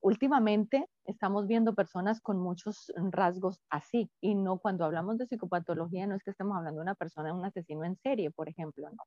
últimamente 0.00 0.88
estamos 1.04 1.46
viendo 1.46 1.74
personas 1.74 2.20
con 2.20 2.38
muchos 2.38 2.92
rasgos 3.10 3.60
así 3.70 4.10
y 4.20 4.36
no 4.36 4.58
cuando 4.58 4.84
hablamos 4.84 5.18
de 5.18 5.26
psicopatología 5.26 6.06
no 6.06 6.14
es 6.14 6.22
que 6.22 6.30
estemos 6.30 6.56
hablando 6.56 6.78
de 6.78 6.82
una 6.82 6.94
persona, 6.94 7.34
un 7.34 7.44
asesino 7.44 7.84
en 7.84 7.96
serie, 7.96 8.30
por 8.30 8.48
ejemplo, 8.48 8.88
no. 8.90 9.02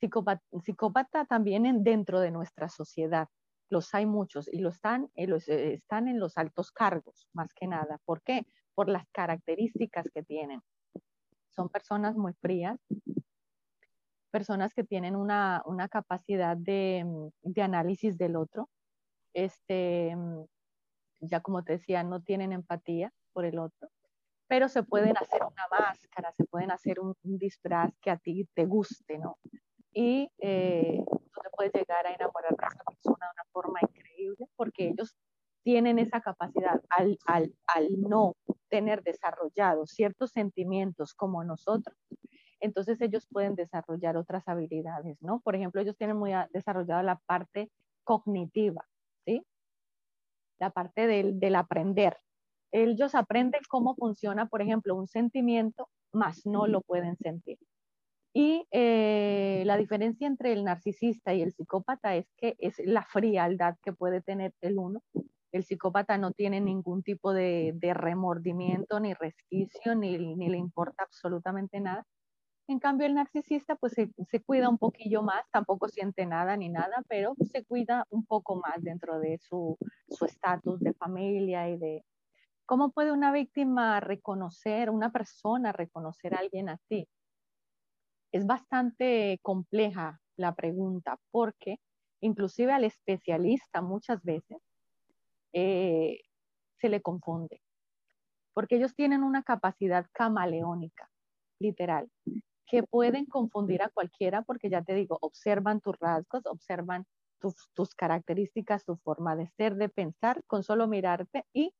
Psicópata, 0.00 1.24
también 1.24 1.66
en, 1.66 1.84
dentro 1.84 2.20
de 2.20 2.30
nuestra 2.30 2.68
sociedad. 2.68 3.28
Los 3.70 3.94
hay 3.94 4.06
muchos 4.06 4.52
y 4.52 4.58
lo 4.58 4.68
están, 4.68 5.10
eh, 5.14 5.26
eh, 5.48 5.74
están 5.74 6.08
en 6.08 6.20
los 6.20 6.36
altos 6.36 6.70
cargos, 6.70 7.28
más 7.32 7.52
que 7.54 7.66
nada. 7.66 7.98
¿Por 8.04 8.22
qué? 8.22 8.46
Por 8.74 8.88
las 8.88 9.06
características 9.12 10.08
que 10.12 10.22
tienen. 10.22 10.62
Son 11.50 11.68
personas 11.68 12.16
muy 12.16 12.32
frías, 12.34 12.78
personas 14.30 14.74
que 14.74 14.84
tienen 14.84 15.16
una, 15.16 15.62
una 15.64 15.88
capacidad 15.88 16.56
de, 16.56 17.06
de 17.42 17.62
análisis 17.62 18.18
del 18.18 18.36
otro, 18.36 18.68
este, 19.32 20.16
ya 21.20 21.40
como 21.40 21.62
te 21.62 21.74
decía, 21.74 22.02
no 22.02 22.22
tienen 22.22 22.52
empatía 22.52 23.12
por 23.32 23.44
el 23.44 23.58
otro, 23.58 23.88
pero 24.46 24.68
se 24.68 24.82
pueden 24.82 25.16
hacer 25.16 25.42
una 25.42 25.66
máscara, 25.70 26.32
se 26.32 26.44
pueden 26.44 26.70
hacer 26.70 27.00
un, 27.00 27.14
disfraz 27.22 27.92
que 28.00 28.10
a 28.10 28.16
ti 28.16 28.48
te 28.54 28.66
guste, 28.66 29.18
¿no? 29.18 29.38
Y 29.94 30.28
eh, 30.38 31.02
tú 31.06 31.40
te 31.42 31.50
puedes 31.56 31.72
llegar 31.72 32.06
a 32.06 32.12
enamorar 32.12 32.50
de 32.50 32.66
esa 32.66 32.84
persona 32.84 33.26
de 33.26 33.32
una 33.40 33.50
forma 33.52 33.78
increíble 33.80 34.46
porque 34.56 34.88
ellos 34.88 35.14
tienen 35.62 35.98
esa 35.98 36.20
capacidad 36.20 36.82
al, 36.90 37.16
al, 37.26 37.54
al 37.66 38.00
no 38.00 38.36
tener 38.68 39.02
desarrollados 39.02 39.90
ciertos 39.90 40.32
sentimientos 40.32 41.14
como 41.14 41.42
nosotros, 41.44 41.96
entonces 42.60 43.00
ellos 43.00 43.26
pueden 43.30 43.54
desarrollar 43.54 44.16
otras 44.16 44.48
habilidades, 44.48 45.20
¿no? 45.22 45.40
Por 45.40 45.54
ejemplo, 45.54 45.80
ellos 45.80 45.96
tienen 45.96 46.16
muy 46.16 46.32
desarrollada 46.50 47.02
la 47.02 47.16
parte 47.26 47.70
cognitiva, 48.04 48.86
¿sí? 49.24 49.44
La 50.58 50.70
parte 50.70 51.06
del, 51.06 51.38
del 51.38 51.56
aprender. 51.56 52.16
Ellos 52.72 53.14
aprenden 53.14 53.60
cómo 53.68 53.94
funciona, 53.94 54.46
por 54.46 54.62
ejemplo, 54.62 54.96
un 54.96 55.06
sentimiento, 55.06 55.88
más 56.12 56.46
no 56.46 56.66
lo 56.66 56.80
pueden 56.80 57.16
sentir. 57.16 57.58
Y 58.36 58.66
eh, 58.72 59.62
la 59.64 59.76
diferencia 59.76 60.26
entre 60.26 60.52
el 60.52 60.64
narcisista 60.64 61.32
y 61.32 61.42
el 61.42 61.52
psicópata 61.52 62.16
es 62.16 62.26
que 62.36 62.56
es 62.58 62.74
la 62.84 63.04
frialdad 63.04 63.76
que 63.80 63.92
puede 63.92 64.22
tener 64.22 64.52
el 64.60 64.76
uno. 64.76 65.04
El 65.52 65.62
psicópata 65.62 66.18
no 66.18 66.32
tiene 66.32 66.60
ningún 66.60 67.04
tipo 67.04 67.32
de, 67.32 67.78
remordimiento, 67.94 68.98
ni 68.98 69.14
resquicio, 69.14 69.94
ni, 69.94 70.18
ni, 70.18 70.48
le 70.48 70.56
importa 70.56 71.04
absolutamente 71.04 71.78
nada. 71.78 72.04
En 72.66 72.80
cambio, 72.80 73.06
el 73.06 73.14
narcisista 73.14 73.76
pues 73.76 73.92
se, 73.92 74.42
cuida 74.42 74.68
un 74.68 74.78
poquillo 74.78 75.22
más, 75.22 75.44
tampoco 75.52 75.88
siente 75.88 76.26
nada 76.26 76.56
ni 76.56 76.70
nada, 76.70 77.04
pero 77.08 77.36
se 77.52 77.64
cuida 77.64 78.04
un 78.10 78.26
poco 78.26 78.56
más 78.56 78.82
dentro 78.82 79.20
de 79.20 79.38
su 79.38 79.78
estatus 80.26 80.80
de 80.80 80.92
familia 80.94 81.68
y 81.68 81.78
de... 81.78 82.04
¿Cómo 82.66 82.90
puede 82.90 83.12
una 83.12 83.30
víctima 83.30 84.00
reconocer, 84.00 84.90
una 84.90 85.12
persona 85.12 85.70
reconocer 85.70 86.34
a 86.34 86.38
alguien 86.38 86.68
así? 86.68 87.06
Es 88.34 88.46
bastante 88.46 89.38
compleja 89.42 90.20
la 90.34 90.56
pregunta 90.56 91.20
porque 91.30 91.78
inclusive 92.20 92.72
al 92.72 92.82
especialista 92.82 93.80
muchas 93.80 94.24
veces 94.24 94.58
eh, 95.52 96.18
se 96.80 96.88
le 96.88 97.00
confunde, 97.00 97.62
porque 98.52 98.74
ellos 98.74 98.92
tienen 98.96 99.22
una 99.22 99.44
capacidad 99.44 100.06
camaleónica, 100.12 101.08
literal 101.60 102.10
que 102.66 102.82
pueden 102.82 103.26
confundir 103.26 103.84
a 103.84 103.88
cualquiera 103.90 104.42
porque 104.42 104.68
ya 104.68 104.82
te 104.82 104.94
digo, 104.94 105.16
observan 105.20 105.80
tus 105.80 105.96
rasgos, 106.00 106.44
observan 106.46 107.06
tus, 107.38 107.94
características, 107.94 108.84
tu 108.84 108.96
forma 108.96 109.36
de 109.36 109.46
ser, 109.46 109.76
de 109.76 109.88
pensar, 109.88 110.42
con 110.48 110.64
solo 110.64 110.88
mirarte 110.88 111.44
y 111.52 111.72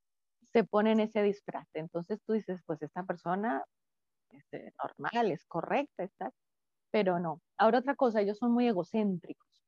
se 0.53 0.63
ponen 0.63 1.01
ese 1.01 1.21
disfraz. 1.21 1.67
Entonces 1.75 2.21
tú 2.25 2.35
dices, 2.35 2.61
pues 2.65 2.81
esta 2.81 3.03
persona 3.03 3.65
es 4.31 4.45
este, 4.45 4.73
normal, 4.81 5.33
es 5.33 5.45
correcta, 5.47 6.05
está, 6.05 6.31
pero 6.95 7.19
no. 7.19 7.43
Ahora 7.59 7.81
otra 7.81 7.97
cosa, 7.97 8.21
ellos 8.21 8.39
son 8.39 8.53
muy 8.53 8.69
egocéntricos. 8.69 9.67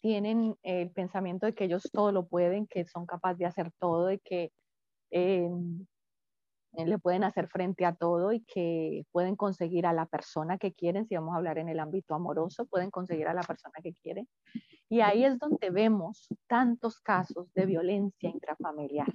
Tienen 0.00 0.56
el 0.62 0.92
pensamiento 0.92 1.44
de 1.44 1.54
que 1.54 1.64
ellos 1.64 1.90
todo 1.92 2.12
lo 2.12 2.28
pueden, 2.28 2.68
que 2.68 2.84
son 2.84 3.04
capaces 3.04 3.38
de 3.38 3.46
hacer 3.46 3.72
todo 3.80 4.12
y 4.12 4.20
que 4.20 4.52
eh, 5.10 5.50
le 6.76 6.98
pueden 7.00 7.24
hacer 7.24 7.48
frente 7.48 7.84
a 7.84 7.96
todo 7.96 8.32
y 8.32 8.44
que 8.44 9.04
pueden 9.10 9.34
conseguir 9.34 9.86
a 9.86 9.92
la 9.92 10.06
persona 10.06 10.56
que 10.56 10.72
quieren, 10.72 11.04
si 11.04 11.16
vamos 11.16 11.34
a 11.34 11.38
hablar 11.38 11.58
en 11.58 11.68
el 11.68 11.80
ámbito 11.80 12.14
amoroso, 12.14 12.64
pueden 12.66 12.92
conseguir 12.92 13.26
a 13.26 13.34
la 13.34 13.42
persona 13.42 13.74
que 13.82 13.92
quieren. 13.94 14.28
Y 14.88 15.00
ahí 15.00 15.24
es 15.24 15.36
donde 15.40 15.70
vemos 15.70 16.28
tantos 16.46 17.00
casos 17.00 17.52
de 17.54 17.66
violencia 17.66 18.30
intrafamiliar, 18.30 19.12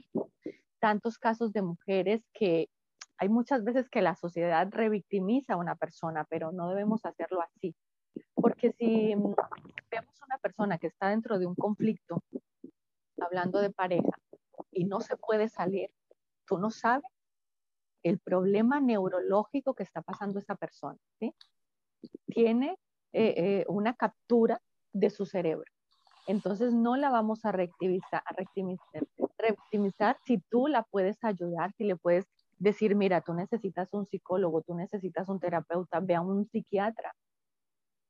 tantos 0.79 1.17
casos 1.17 1.53
de 1.53 1.61
mujeres 1.61 2.27
que 2.33 2.67
hay 3.19 3.27
muchas 3.27 3.63
veces 3.65 3.89
que 3.89 4.01
la 4.01 4.15
sociedad 4.15 4.67
revictimiza 4.71 5.53
a 5.53 5.57
una 5.57 5.75
persona, 5.75 6.25
pero 6.29 6.53
no 6.53 6.69
debemos 6.69 7.05
hacerlo 7.05 7.41
así. 7.41 7.75
Porque 8.33 8.71
si 8.71 9.13
vemos 9.13 10.21
una 10.25 10.37
persona 10.37 10.77
que 10.77 10.87
está 10.87 11.09
dentro 11.09 11.37
de 11.37 11.45
un 11.45 11.55
conflicto, 11.55 12.23
hablando 13.19 13.59
de 13.59 13.71
pareja, 13.71 14.17
y 14.71 14.85
no 14.85 15.01
se 15.01 15.17
puede 15.17 15.49
salir, 15.49 15.91
tú 16.45 16.57
no 16.57 16.71
sabes 16.71 17.11
el 18.03 18.19
problema 18.19 18.79
neurológico 18.79 19.73
que 19.73 19.83
está 19.83 20.01
pasando 20.01 20.39
esa 20.39 20.55
persona. 20.55 20.97
Tiene 22.27 22.77
eh, 23.11 23.33
eh, 23.35 23.65
una 23.67 23.95
captura 23.95 24.61
de 24.93 25.09
su 25.09 25.25
cerebro. 25.25 25.69
Entonces 26.25 26.73
no 26.73 26.95
la 26.95 27.09
vamos 27.09 27.43
a 27.43 27.51
reactivizar, 27.51 28.23
a 28.25 28.33
si 30.23 30.37
tú 30.49 30.67
la 30.67 30.83
puedes 30.83 31.21
ayudar, 31.23 31.73
si 31.73 31.83
le 31.83 31.95
puedes 31.97 32.25
decir, 32.59 32.95
mira, 32.95 33.21
tú 33.21 33.33
necesitas 33.33 33.93
un 33.93 34.05
psicólogo, 34.05 34.61
tú 34.61 34.75
necesitas 34.75 35.27
un 35.29 35.39
terapeuta, 35.39 35.99
ve 35.99 36.15
a 36.15 36.21
un 36.21 36.45
psiquiatra, 36.45 37.15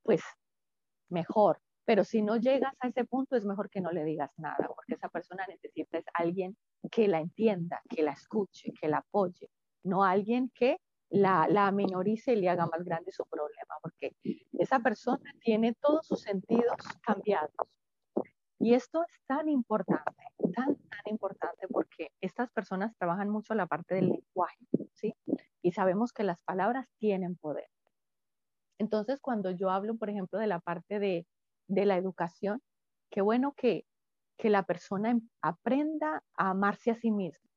pues 0.04 0.22
mejor. 1.10 1.60
Pero 1.86 2.04
si 2.04 2.22
no 2.22 2.38
llegas 2.38 2.74
a 2.82 2.88
ese 2.88 3.06
punto, 3.06 3.36
es 3.36 3.46
mejor 3.46 3.70
que 3.70 3.82
no 3.82 3.92
le 3.92 4.04
digas 4.04 4.32
nada, 4.38 4.68
porque 4.76 4.94
esa 4.94 5.10
persona 5.10 5.46
necesita 5.48 5.98
es 5.98 6.06
alguien 6.14 6.56
que 6.92 7.08
la 7.08 7.20
entienda, 7.20 7.82
que 7.90 8.04
la 8.04 8.12
escuche, 8.12 8.74
que 8.80 8.88
la 8.88 8.98
apoye, 9.00 9.50
no 9.84 10.04
alguien 10.04 10.52
que 10.54 10.78
la, 11.10 11.48
la 11.50 11.72
minorice 11.72 12.34
y 12.34 12.36
le 12.36 12.50
haga 12.50 12.68
más 12.68 12.84
grande 12.84 13.12
su 13.12 13.26
problema, 13.26 13.76
porque 13.82 14.16
esa 14.54 14.80
persona 14.80 15.34
tiene 15.42 15.74
todos 15.74 16.06
sus 16.06 16.22
sentidos 16.22 16.76
cambiados. 17.02 17.52
Y 18.60 18.74
esto 18.74 19.04
es 19.04 19.22
tan 19.26 19.48
importante, 19.48 20.24
tan, 20.56 20.76
tan 20.76 21.02
importante, 21.06 21.68
porque 21.70 22.12
estas 22.22 22.52
personas 22.52 22.96
trabajan 22.98 23.30
mucho 23.30 23.54
la 23.54 23.68
parte 23.68 23.96
del 23.96 24.10
lenguaje, 24.10 24.66
¿sí? 24.94 25.16
Y 25.62 25.72
sabemos 25.72 26.12
que 26.12 26.24
las 26.24 26.40
palabras 26.42 26.88
tienen 26.98 27.38
poder. 27.38 27.70
Entonces, 28.78 29.20
cuando 29.22 29.52
yo 29.52 29.70
hablo, 29.70 29.96
por 29.96 30.10
ejemplo, 30.10 30.40
de 30.40 30.48
la 30.48 30.60
parte 30.60 31.00
de, 31.00 31.26
de 31.68 31.86
la 31.86 31.98
educación, 31.98 32.62
qué 33.10 33.22
bueno 33.22 33.54
que, 33.56 33.86
que 34.38 34.50
la 34.50 34.64
persona 34.64 35.12
em, 35.12 35.30
aprenda 35.42 36.24
a 36.36 36.52
amarse 36.52 36.92
a 36.92 36.96
sí 36.96 37.12
misma, 37.12 37.50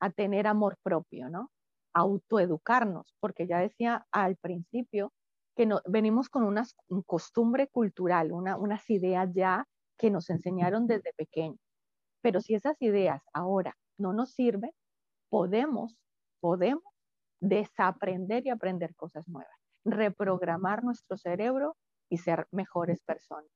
a 0.00 0.10
tener 0.10 0.46
amor 0.46 0.78
propio, 0.82 1.28
¿no? 1.28 1.50
autoeducarnos, 1.92 3.14
porque 3.20 3.46
ya 3.46 3.58
decía 3.58 4.06
al 4.12 4.36
principio 4.36 5.12
que 5.56 5.68
venimos 5.86 6.28
con 6.28 6.44
una 6.44 6.64
costumbre 7.06 7.68
cultural, 7.68 8.32
una, 8.32 8.56
unas 8.56 8.88
ideas 8.90 9.28
ya 9.34 9.66
que 10.00 10.10
nos 10.10 10.30
enseñaron 10.30 10.86
desde 10.86 11.12
pequeño. 11.12 11.58
Pero 12.22 12.40
si 12.40 12.54
esas 12.54 12.80
ideas 12.80 13.22
ahora 13.34 13.76
no 13.98 14.14
nos 14.14 14.32
sirven, 14.32 14.70
podemos, 15.28 15.98
podemos 16.40 16.82
desaprender 17.38 18.46
y 18.46 18.50
aprender 18.50 18.94
cosas 18.94 19.28
nuevas, 19.28 19.54
reprogramar 19.84 20.84
nuestro 20.84 21.18
cerebro 21.18 21.76
y 22.08 22.16
ser 22.16 22.48
mejores 22.50 23.02
personas. 23.02 23.50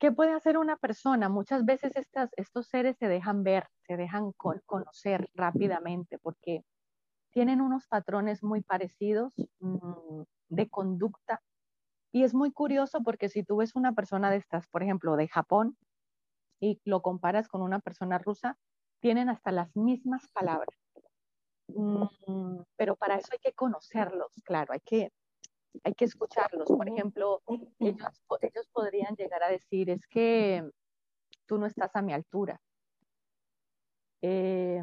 ¿Qué 0.00 0.10
puede 0.10 0.32
hacer 0.32 0.58
una 0.58 0.76
persona? 0.76 1.28
Muchas 1.28 1.64
veces 1.64 1.92
estas, 1.94 2.30
estos 2.36 2.66
seres 2.66 2.96
se 2.98 3.06
dejan 3.06 3.44
ver, 3.44 3.68
se 3.86 3.96
dejan 3.96 4.32
conocer 4.66 5.30
rápidamente 5.34 6.18
porque 6.18 6.64
tienen 7.30 7.60
unos 7.60 7.86
patrones 7.86 8.42
muy 8.42 8.60
parecidos 8.62 9.32
mm, 9.60 10.22
de 10.48 10.68
conducta. 10.68 11.40
Y 12.12 12.24
es 12.24 12.34
muy 12.34 12.50
curioso 12.52 13.02
porque 13.02 13.28
si 13.28 13.42
tú 13.42 13.56
ves 13.56 13.74
una 13.74 13.92
persona 13.92 14.30
de 14.30 14.38
estas, 14.38 14.66
por 14.68 14.82
ejemplo, 14.82 15.16
de 15.16 15.28
Japón, 15.28 15.76
y 16.60 16.80
lo 16.84 17.02
comparas 17.02 17.48
con 17.48 17.62
una 17.62 17.80
persona 17.80 18.18
rusa, 18.18 18.58
tienen 19.00 19.28
hasta 19.28 19.52
las 19.52 19.76
mismas 19.76 20.26
palabras. 20.32 20.78
Mm, 21.68 22.60
pero 22.76 22.96
para 22.96 23.16
eso 23.16 23.28
hay 23.32 23.38
que 23.38 23.52
conocerlos, 23.52 24.32
claro, 24.44 24.72
hay 24.72 24.80
que, 24.80 25.12
hay 25.84 25.94
que 25.94 26.04
escucharlos. 26.04 26.68
Por 26.68 26.88
ejemplo, 26.88 27.42
ellos, 27.78 28.22
ellos 28.40 28.68
podrían 28.72 29.14
llegar 29.16 29.42
a 29.42 29.48
decir, 29.48 29.90
es 29.90 30.06
que 30.06 30.68
tú 31.46 31.58
no 31.58 31.66
estás 31.66 31.94
a 31.94 32.02
mi 32.02 32.12
altura. 32.12 32.60
Eh, 34.22 34.82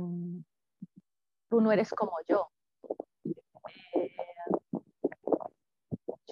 tú 1.50 1.62
no 1.62 1.72
eres 1.72 1.90
como 1.92 2.14
yo. 2.28 2.50
Eh, 3.94 4.16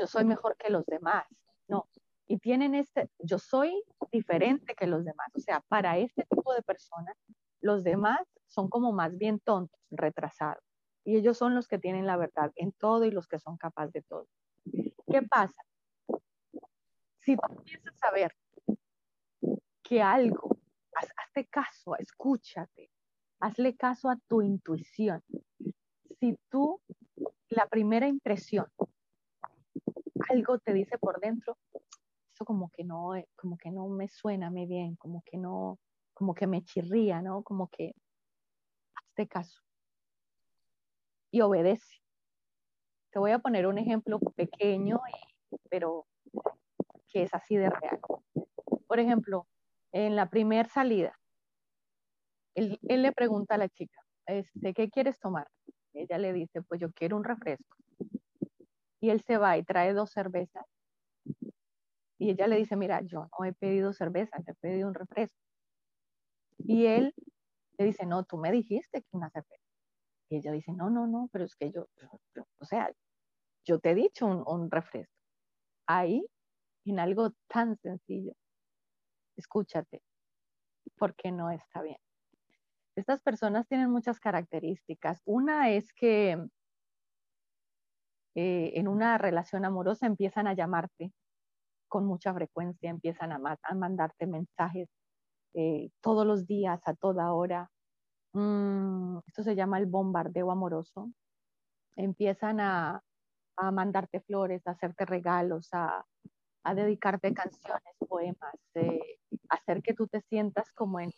yo 0.01 0.07
soy 0.07 0.25
mejor 0.25 0.57
que 0.57 0.71
los 0.71 0.83
demás. 0.87 1.25
No. 1.67 1.87
Y 2.27 2.39
tienen 2.39 2.73
este, 2.73 3.09
yo 3.19 3.37
soy 3.37 3.83
diferente 4.11 4.73
que 4.73 4.87
los 4.87 5.05
demás. 5.05 5.27
O 5.35 5.39
sea, 5.39 5.61
para 5.67 5.99
este 5.99 6.25
tipo 6.25 6.53
de 6.55 6.63
personas, 6.63 7.15
los 7.59 7.83
demás 7.83 8.19
son 8.47 8.67
como 8.67 8.91
más 8.93 9.15
bien 9.15 9.39
tontos, 9.39 9.79
retrasados. 9.91 10.63
Y 11.03 11.17
ellos 11.17 11.37
son 11.37 11.53
los 11.53 11.67
que 11.67 11.77
tienen 11.77 12.07
la 12.07 12.17
verdad 12.17 12.51
en 12.55 12.71
todo 12.71 13.05
y 13.05 13.11
los 13.11 13.27
que 13.27 13.37
son 13.37 13.57
capaces 13.57 13.93
de 13.93 14.01
todo. 14.01 14.27
¿Qué 15.11 15.21
pasa? 15.21 15.61
Si 17.19 17.35
tú 17.35 17.53
empiezas 17.59 18.03
a 18.03 18.11
ver 18.11 18.35
que 19.83 20.01
algo, 20.01 20.57
hazte 20.95 21.45
caso, 21.45 21.95
escúchate, 21.97 22.89
hazle 23.39 23.75
caso 23.75 24.09
a 24.09 24.17
tu 24.27 24.41
intuición. 24.41 25.21
Si 26.19 26.39
tú, 26.49 26.81
la 27.49 27.67
primera 27.67 28.07
impresión, 28.07 28.65
algo 30.29 30.59
te 30.59 30.73
dice 30.73 30.97
por 30.97 31.19
dentro, 31.19 31.57
eso 32.33 32.45
como 32.45 32.69
que 32.69 32.83
no, 32.83 33.11
como 33.35 33.57
que 33.57 33.71
no 33.71 33.87
me 33.89 34.07
suena 34.07 34.49
muy 34.49 34.65
bien, 34.65 34.95
como 34.95 35.23
que 35.25 35.37
no, 35.37 35.79
como 36.13 36.33
que 36.33 36.47
me 36.47 36.63
chirría, 36.63 37.21
¿no? 37.21 37.43
Como 37.43 37.67
que 37.67 37.93
hazte 38.95 39.27
caso 39.27 39.61
y 41.31 41.41
obedece. 41.41 42.01
Te 43.11 43.19
voy 43.19 43.31
a 43.31 43.39
poner 43.39 43.67
un 43.67 43.77
ejemplo 43.77 44.19
pequeño, 44.19 44.99
pero 45.69 46.05
que 47.07 47.23
es 47.23 47.33
así 47.33 47.57
de 47.57 47.69
real. 47.69 47.99
Por 48.87 48.99
ejemplo, 48.99 49.47
en 49.91 50.15
la 50.15 50.29
primera 50.29 50.69
salida, 50.69 51.17
él, 52.55 52.79
le 52.81 53.11
pregunta 53.11 53.55
a 53.55 53.57
la 53.57 53.69
chica, 53.69 54.01
este, 54.25 54.73
¿qué 54.73 54.89
quieres 54.89 55.19
tomar? 55.19 55.47
Ella 55.93 56.17
le 56.17 56.33
dice, 56.33 56.61
pues 56.61 56.79
yo 56.79 56.91
quiero 56.91 57.17
un 57.17 57.23
refresco. 57.23 57.77
Y 59.01 59.09
él 59.09 59.21
se 59.21 59.37
va 59.37 59.57
y 59.57 59.63
trae 59.63 59.93
dos 59.93 60.11
cervezas. 60.11 60.65
Y 62.17 62.29
ella 62.29 62.47
le 62.47 62.57
dice, 62.57 62.75
mira, 62.75 63.01
yo 63.01 63.27
no 63.37 63.45
he 63.45 63.53
pedido 63.53 63.93
cerveza, 63.93 64.37
he 64.45 64.53
pedido 64.53 64.87
un 64.87 64.93
refresco. 64.93 65.39
Y 66.59 66.85
él 66.85 67.13
le 67.79 67.85
dice, 67.85 68.05
no, 68.05 68.23
tú 68.23 68.37
me 68.37 68.51
dijiste 68.51 69.01
que 69.01 69.07
una 69.17 69.31
cerveza. 69.31 69.65
Y 70.29 70.37
ella 70.37 70.51
dice, 70.51 70.71
no, 70.71 70.91
no, 70.91 71.07
no, 71.07 71.29
pero 71.31 71.45
es 71.45 71.55
que 71.55 71.71
yo, 71.71 71.87
o 72.59 72.65
sea, 72.65 72.91
yo 73.65 73.79
te 73.79 73.91
he 73.91 73.95
dicho 73.95 74.27
un, 74.27 74.43
un 74.45 74.69
refresco. 74.69 75.15
Ahí, 75.87 76.23
en 76.85 76.99
algo 76.99 77.31
tan 77.47 77.75
sencillo, 77.77 78.33
escúchate, 79.35 80.03
porque 80.97 81.31
no 81.31 81.49
está 81.49 81.81
bien. 81.81 81.97
Estas 82.95 83.21
personas 83.21 83.67
tienen 83.67 83.89
muchas 83.89 84.19
características. 84.19 85.21
Una 85.25 85.71
es 85.71 85.91
que 85.93 86.37
eh, 88.35 88.71
en 88.75 88.87
una 88.87 89.17
relación 89.17 89.65
amorosa 89.65 90.05
empiezan 90.05 90.47
a 90.47 90.53
llamarte 90.53 91.11
con 91.87 92.05
mucha 92.05 92.33
frecuencia, 92.33 92.89
empiezan 92.89 93.33
a, 93.33 93.57
mandarte 93.75 94.25
mensajes 94.25 94.87
eh, 95.53 95.89
todos 96.01 96.25
los 96.25 96.47
días, 96.47 96.81
a 96.85 96.93
toda 96.95 97.33
hora. 97.33 97.69
Mm, 98.33 99.19
esto 99.27 99.43
se 99.43 99.55
llama 99.55 99.77
el 99.77 99.87
bombardeo 99.87 100.51
amoroso. 100.51 101.11
Empiezan 101.97 102.61
a, 102.61 103.01
mandarte 103.73 104.21
flores, 104.21 104.65
a 104.65 104.71
hacerte 104.71 105.05
regalos, 105.05 105.69
a, 105.73 106.05
dedicarte 106.73 107.33
canciones, 107.33 107.95
poemas, 108.07 108.55
eh, 108.75 109.19
hacer 109.49 109.81
que 109.83 109.93
tú 109.93 110.07
te 110.07 110.21
sientas 110.21 110.71
como 110.71 110.99
en 110.99 111.11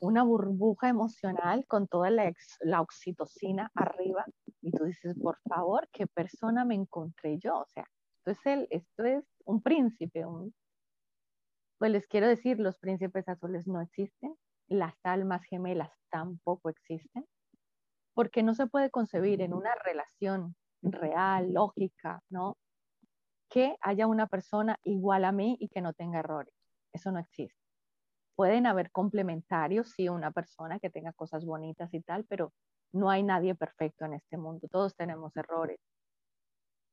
una 0.00 0.22
burbuja 0.22 0.88
emocional 0.88 1.64
con 1.66 1.88
toda 1.88 2.10
la, 2.10 2.30
la, 2.60 2.80
oxitocina 2.82 3.70
arriba 3.74 4.24
y 4.64 4.72
tú 4.72 4.84
dices, 4.84 5.14
por 5.20 5.38
favor, 5.48 5.88
¿qué 5.92 6.06
persona 6.06 6.64
me 6.64 6.74
encontré 6.74 7.38
yo? 7.38 7.58
O 7.58 7.66
sea, 7.66 7.86
esto 8.16 8.30
es, 8.30 8.46
el, 8.46 8.66
esto 8.70 9.04
es 9.04 9.24
un 9.44 9.62
príncipe. 9.62 10.24
Pues 11.78 11.92
les 11.92 12.06
quiero 12.08 12.26
decir, 12.26 12.58
los 12.58 12.78
príncipes 12.78 13.28
azules 13.28 13.66
no 13.66 13.82
existen, 13.82 14.34
las 14.66 14.94
almas 15.04 15.44
gemelas 15.44 15.92
tampoco 16.10 16.70
existen, 16.70 17.26
porque 18.14 18.42
no 18.42 18.54
se 18.54 18.66
puede 18.66 18.90
concebir 18.90 19.42
en 19.42 19.52
una 19.52 19.74
relación 19.84 20.56
real, 20.80 21.52
lógica, 21.52 22.22
¿no? 22.30 22.56
Que 23.50 23.76
haya 23.82 24.06
una 24.06 24.26
persona 24.28 24.78
igual 24.82 25.26
a 25.26 25.32
mí 25.32 25.58
y 25.60 25.68
que 25.68 25.82
no 25.82 25.92
tenga 25.92 26.20
errores. 26.20 26.54
Eso 26.92 27.12
no 27.12 27.18
existe 27.18 27.64
pueden 28.34 28.66
haber 28.66 28.90
complementarios, 28.90 29.92
sí, 29.92 30.08
una 30.08 30.32
persona 30.32 30.78
que 30.80 30.90
tenga 30.90 31.12
cosas 31.12 31.44
bonitas 31.44 31.92
y 31.94 32.00
tal, 32.00 32.24
pero 32.24 32.52
no 32.94 33.10
hay 33.10 33.22
nadie 33.22 33.54
perfecto 33.54 34.04
en 34.04 34.14
este 34.14 34.36
mundo. 34.36 34.68
Todos 34.70 34.94
tenemos 34.94 35.36
errores, 35.36 35.78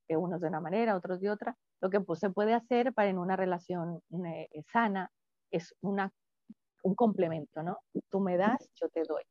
que 0.08 0.18
unos 0.18 0.42
de 0.42 0.48
una 0.48 0.60
manera, 0.60 0.96
otros 0.96 1.22
de 1.22 1.30
otra. 1.30 1.56
Lo 1.80 1.90
que 1.90 2.02
pues, 2.02 2.20
se 2.20 2.30
puede 2.30 2.54
hacer 2.54 2.94
para 2.94 3.10
en 3.10 3.20
una 3.20 3.36
relación 3.36 4.02
eh, 4.26 4.50
sana 4.72 5.12
es 5.52 5.76
un 5.82 6.96
complemento, 6.96 7.62
¿no? 7.62 7.78
Tú 8.10 8.20
me 8.20 8.36
das, 8.36 8.70
yo 8.76 8.90
te 8.90 9.04
doy. 9.04 9.24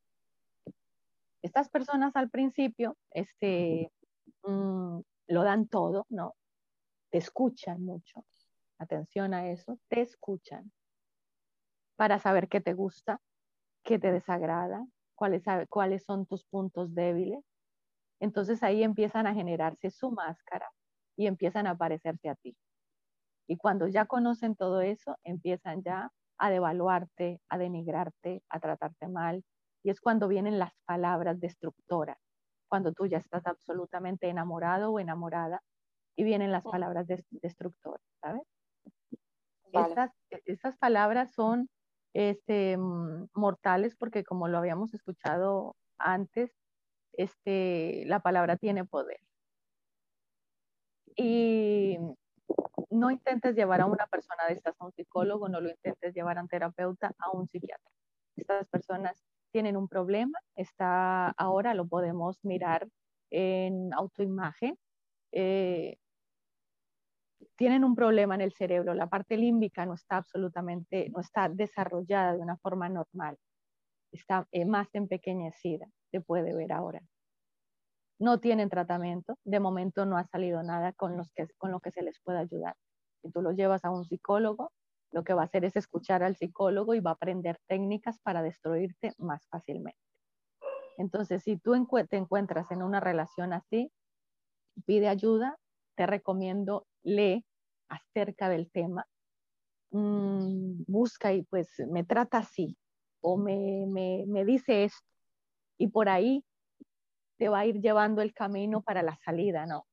Estas 1.43 1.69
personas 1.69 2.15
al 2.15 2.31
principio 2.31 2.97
este, 3.11 3.91
mm, 4.45 5.01
lo 5.29 5.43
dan 5.43 5.67
todo, 5.67 6.07
¿no? 6.09 6.35
Te 7.11 7.19
escuchan 7.19 7.83
mucho. 7.83 8.25
Atención 8.79 9.35
a 9.35 9.51
eso, 9.51 9.79
te 9.89 10.03
escuchan 10.03 10.71
para 11.97 12.19
saber 12.19 12.49
qué 12.49 12.61
te 12.61 12.75
gusta, 12.75 13.21
qué 13.83 13.99
te 13.99 14.13
desagrada, 14.13 14.87
cuáles, 15.21 15.45
cuáles 15.69 16.03
son 16.05 16.25
tus 16.25 16.47
puntos 16.47 16.95
débiles. 16.95 17.45
Entonces 18.21 18.63
ahí 18.63 18.83
empiezan 18.83 19.27
a 19.27 19.35
generarse 19.35 19.91
su 19.91 20.11
máscara 20.11 20.67
y 21.15 21.27
empiezan 21.27 21.67
a 21.67 21.77
parecerse 21.77 22.31
a 22.31 22.35
ti. 22.37 22.57
Y 23.47 23.59
cuando 23.59 23.87
ya 23.87 24.07
conocen 24.07 24.57
todo 24.57 24.81
eso, 24.81 25.19
empiezan 25.23 25.83
ya 25.83 26.11
a 26.39 26.51
devaluarte, 26.51 27.39
a 27.51 27.59
denigrarte, 27.59 28.43
a 28.49 28.61
tratarte 28.61 29.09
mal. 29.09 29.45
Y 29.83 29.91
es 29.91 30.01
cuando 30.01 30.27
vienen 30.27 30.59
las 30.59 30.73
palabras 30.87 31.39
destructoras, 31.39 32.17
cuando 32.69 32.93
tú 32.93 33.07
ya 33.07 33.19
estás 33.19 33.47
absolutamente 33.47 34.29
enamorado 34.29 34.91
o 34.91 35.01
enamorada 35.01 35.61
y 36.17 36.25
vienen 36.25 36.51
las 36.51 36.65
palabras 36.65 37.07
destructoras, 37.31 38.01
¿sabes? 38.23 38.43
Estas, 39.73 40.13
estas 40.47 40.79
palabras 40.79 41.33
son 41.33 41.69
este, 42.15 42.77
mm, 42.77 43.29
mortales, 43.35 43.97
porque 43.97 44.25
como 44.25 44.49
lo 44.49 44.59
habíamos 44.59 44.95
escuchado 44.95 45.77
antes, 45.99 46.53
este, 47.13 48.05
la 48.07 48.21
palabra 48.21 48.57
tiene 48.57 48.85
poder. 48.85 49.21
Y 51.17 51.99
no 52.91 53.11
intentes 53.11 53.55
llevar 53.57 53.81
a 53.81 53.87
una 53.87 54.07
persona 54.07 54.47
de 54.49 54.55
estas 54.55 54.81
a 54.81 54.85
un 54.87 54.93
psicólogo, 54.93 55.49
no 55.49 55.61
lo 55.61 55.71
intentes 55.71 56.15
llevar 56.15 56.39
a 56.39 56.43
un 56.43 56.49
terapeuta, 56.49 57.13
a 57.19 57.31
un 57.31 57.47
psiquiatra. 57.49 57.91
Estas 58.37 58.69
personas 58.69 59.23
tienen 59.53 59.77
un 59.77 59.89
problema, 59.89 60.39
está 60.57 61.31
ahora 61.31 61.75
lo 61.75 61.87
podemos 61.87 62.39
mirar 62.45 62.89
en 63.31 63.93
autoimagen. 63.95 64.79
Eh, 65.33 65.99
tienen 67.57 67.85
un 67.85 67.95
problema 67.95 68.35
en 68.35 68.41
el 68.41 68.53
cerebro, 68.53 68.95
la 68.95 69.09
parte 69.09 69.37
límbica 69.37 69.87
no 69.87 69.95
está 69.95 70.17
absolutamente, 70.17 71.11
no 71.11 71.21
está 71.21 71.49
desarrollada 71.49 72.35
de 72.35 72.41
una 72.41 72.57
forma 72.59 72.89
normal, 72.89 73.37
está 74.13 74.47
eh, 74.53 74.65
más 74.65 74.89
empequeñecida, 74.95 75.87
se 76.11 76.21
puede 76.21 76.55
ver 76.55 76.73
ahora. 76.73 77.01
No 78.19 78.39
tienen 78.39 78.69
tratamiento, 78.69 79.39
de 79.45 79.61
momento 79.61 80.05
no 80.05 80.19
ha 80.19 80.25
salido 80.25 80.63
nada 80.63 80.93
con, 80.93 81.17
los 81.17 81.31
que, 81.33 81.49
con 81.57 81.71
lo 81.71 81.81
que 81.81 81.91
se 81.91 82.03
les 82.03 82.21
pueda 82.21 82.41
ayudar. 82.41 82.77
Si 83.23 83.31
tú 83.31 83.41
los 83.41 83.57
llevas 83.57 83.85
a 83.85 83.91
un 83.91 84.05
psicólogo, 84.05 84.73
lo 85.13 85.25
que 85.25 85.35
va 85.35 85.43
a 85.43 85.45
hacer 85.47 85.65
es 85.65 85.77
escuchar 85.77 86.23
al 86.23 86.37
psicólogo 86.37 86.95
y 86.95 87.01
va 87.01 87.11
a 87.11 87.15
aprender 87.15 87.59
técnicas 87.67 88.21
para 88.21 88.43
destruirte 88.43 89.15
más 89.19 89.47
fácilmente. 89.49 89.99
Entonces, 90.99 91.43
si 91.43 91.57
tú 91.57 91.75
te 92.09 92.17
encuentras 92.17 92.71
en 92.71 92.83
una 92.83 93.01
relación 93.01 93.53
así, 93.53 93.91
pide 94.87 95.09
ayuda, 95.09 95.57
te 96.01 96.07
recomiendo 96.07 96.87
lee 97.03 97.45
acerca 97.91 98.49
del 98.49 98.71
tema, 98.71 99.07
mm, 99.91 100.85
busca 100.87 101.35
y 101.35 101.43
pues 101.43 101.69
me 101.91 102.05
trata 102.05 102.39
así 102.39 102.79
o 103.21 103.37
me, 103.37 103.85
me, 103.87 104.25
me 104.27 104.47
dice 104.47 104.85
esto 104.85 105.07
y 105.77 105.89
por 105.89 106.09
ahí 106.09 106.43
te 107.37 107.51
va 107.51 107.59
a 107.59 107.67
ir 107.67 107.83
llevando 107.83 108.23
el 108.23 108.33
camino 108.33 108.81
para 108.81 109.03
la 109.03 109.15
salida, 109.17 109.67
¿no? 109.67 109.85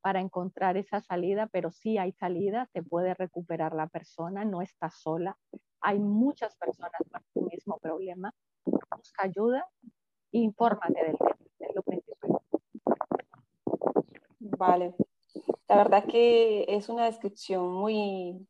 Para 0.00 0.18
encontrar 0.18 0.76
esa 0.76 1.00
salida, 1.00 1.46
pero 1.46 1.70
sí 1.70 1.96
hay 1.96 2.10
salida, 2.10 2.68
te 2.72 2.82
puede 2.82 3.14
recuperar 3.14 3.72
la 3.72 3.86
persona, 3.86 4.44
no 4.44 4.62
está 4.62 4.90
sola. 4.90 5.38
Hay 5.80 6.00
muchas 6.00 6.56
personas 6.56 7.00
con 7.12 7.22
tu 7.32 7.42
mismo 7.48 7.78
problema. 7.78 8.34
Busca 8.64 9.22
ayuda, 9.22 9.64
infórmate 10.32 11.04
del 11.04 11.16
tema, 11.16 11.36
es 11.60 11.74
lo 11.76 11.82
principal. 11.82 12.40
Vale. 14.40 15.05
La 15.68 15.76
verdad 15.76 16.04
que 16.06 16.64
es 16.68 16.88
una 16.88 17.06
descripción 17.06 17.72
muy, 17.72 18.46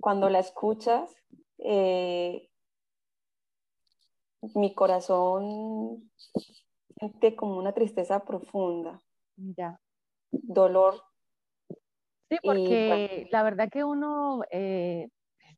cuando 0.00 0.30
la 0.30 0.38
escuchas, 0.38 1.10
eh, 1.58 2.48
mi 4.54 4.74
corazón 4.74 6.10
siente 6.98 7.34
como 7.34 7.56
una 7.58 7.72
tristeza 7.72 8.24
profunda. 8.24 9.00
Ya. 9.36 9.80
Dolor. 10.30 11.02
Sí, 12.28 12.38
porque 12.42 13.28
la 13.30 13.42
verdad 13.42 13.68
que 13.70 13.84
uno 13.84 14.42
eh, 14.50 15.08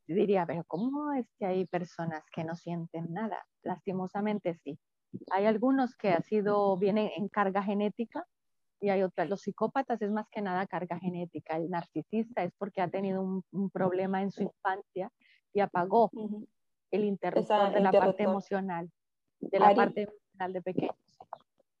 diría, 0.07 0.45
pero 0.45 0.63
¿cómo 0.65 1.13
es 1.13 1.27
que 1.37 1.45
hay 1.45 1.65
personas 1.65 2.23
que 2.31 2.43
no 2.43 2.55
sienten 2.55 3.13
nada? 3.13 3.45
Lastimosamente 3.63 4.55
sí. 4.63 4.79
Hay 5.31 5.45
algunos 5.45 5.95
que 5.95 6.09
ha 6.09 6.21
sido, 6.21 6.77
vienen 6.77 7.11
en 7.15 7.29
carga 7.29 7.63
genética 7.63 8.25
y 8.79 8.89
hay 8.89 9.03
otras. 9.03 9.29
Los 9.29 9.41
psicópatas 9.41 10.01
es 10.01 10.11
más 10.11 10.27
que 10.29 10.41
nada 10.41 10.67
carga 10.67 10.99
genética. 10.99 11.57
El 11.57 11.69
narcisista 11.69 12.43
es 12.43 12.51
porque 12.57 12.81
ha 12.81 12.89
tenido 12.89 13.21
un, 13.21 13.69
problema 13.69 14.21
en 14.21 14.31
su 14.31 14.43
infancia 14.43 15.11
y 15.53 15.59
apagó 15.59 16.11
el 16.91 17.03
interruptor 17.03 17.73
de 17.73 17.79
la 17.79 17.91
parte 17.91 18.23
emocional, 18.23 18.89
de 19.39 19.59
la 19.59 19.75
parte 19.75 20.03
emocional 20.03 20.53
de 20.53 20.61
pequeños. 20.61 20.95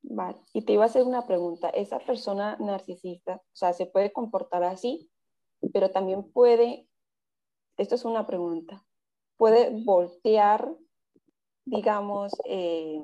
Vale. 0.01 0.37
Y 0.53 0.61
te 0.61 0.73
iba 0.73 0.83
a 0.83 0.87
hacer 0.87 1.03
una 1.03 1.27
pregunta. 1.27 1.69
Esa 1.69 1.99
persona 1.99 2.57
narcisista, 2.59 3.35
o 3.35 3.55
sea, 3.55 3.73
se 3.73 3.85
puede 3.85 4.11
comportar 4.11 4.63
así, 4.63 5.09
pero 5.73 5.91
también 5.91 6.31
puede, 6.31 6.87
esto 7.77 7.95
es 7.95 8.05
una 8.05 8.25
pregunta, 8.25 8.85
puede 9.37 9.83
voltear, 9.83 10.73
digamos, 11.65 12.31
eh, 12.45 13.01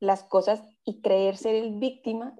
las 0.00 0.24
cosas 0.24 0.62
y 0.84 1.00
creer 1.00 1.36
ser 1.36 1.54
el 1.54 1.78
víctima 1.78 2.34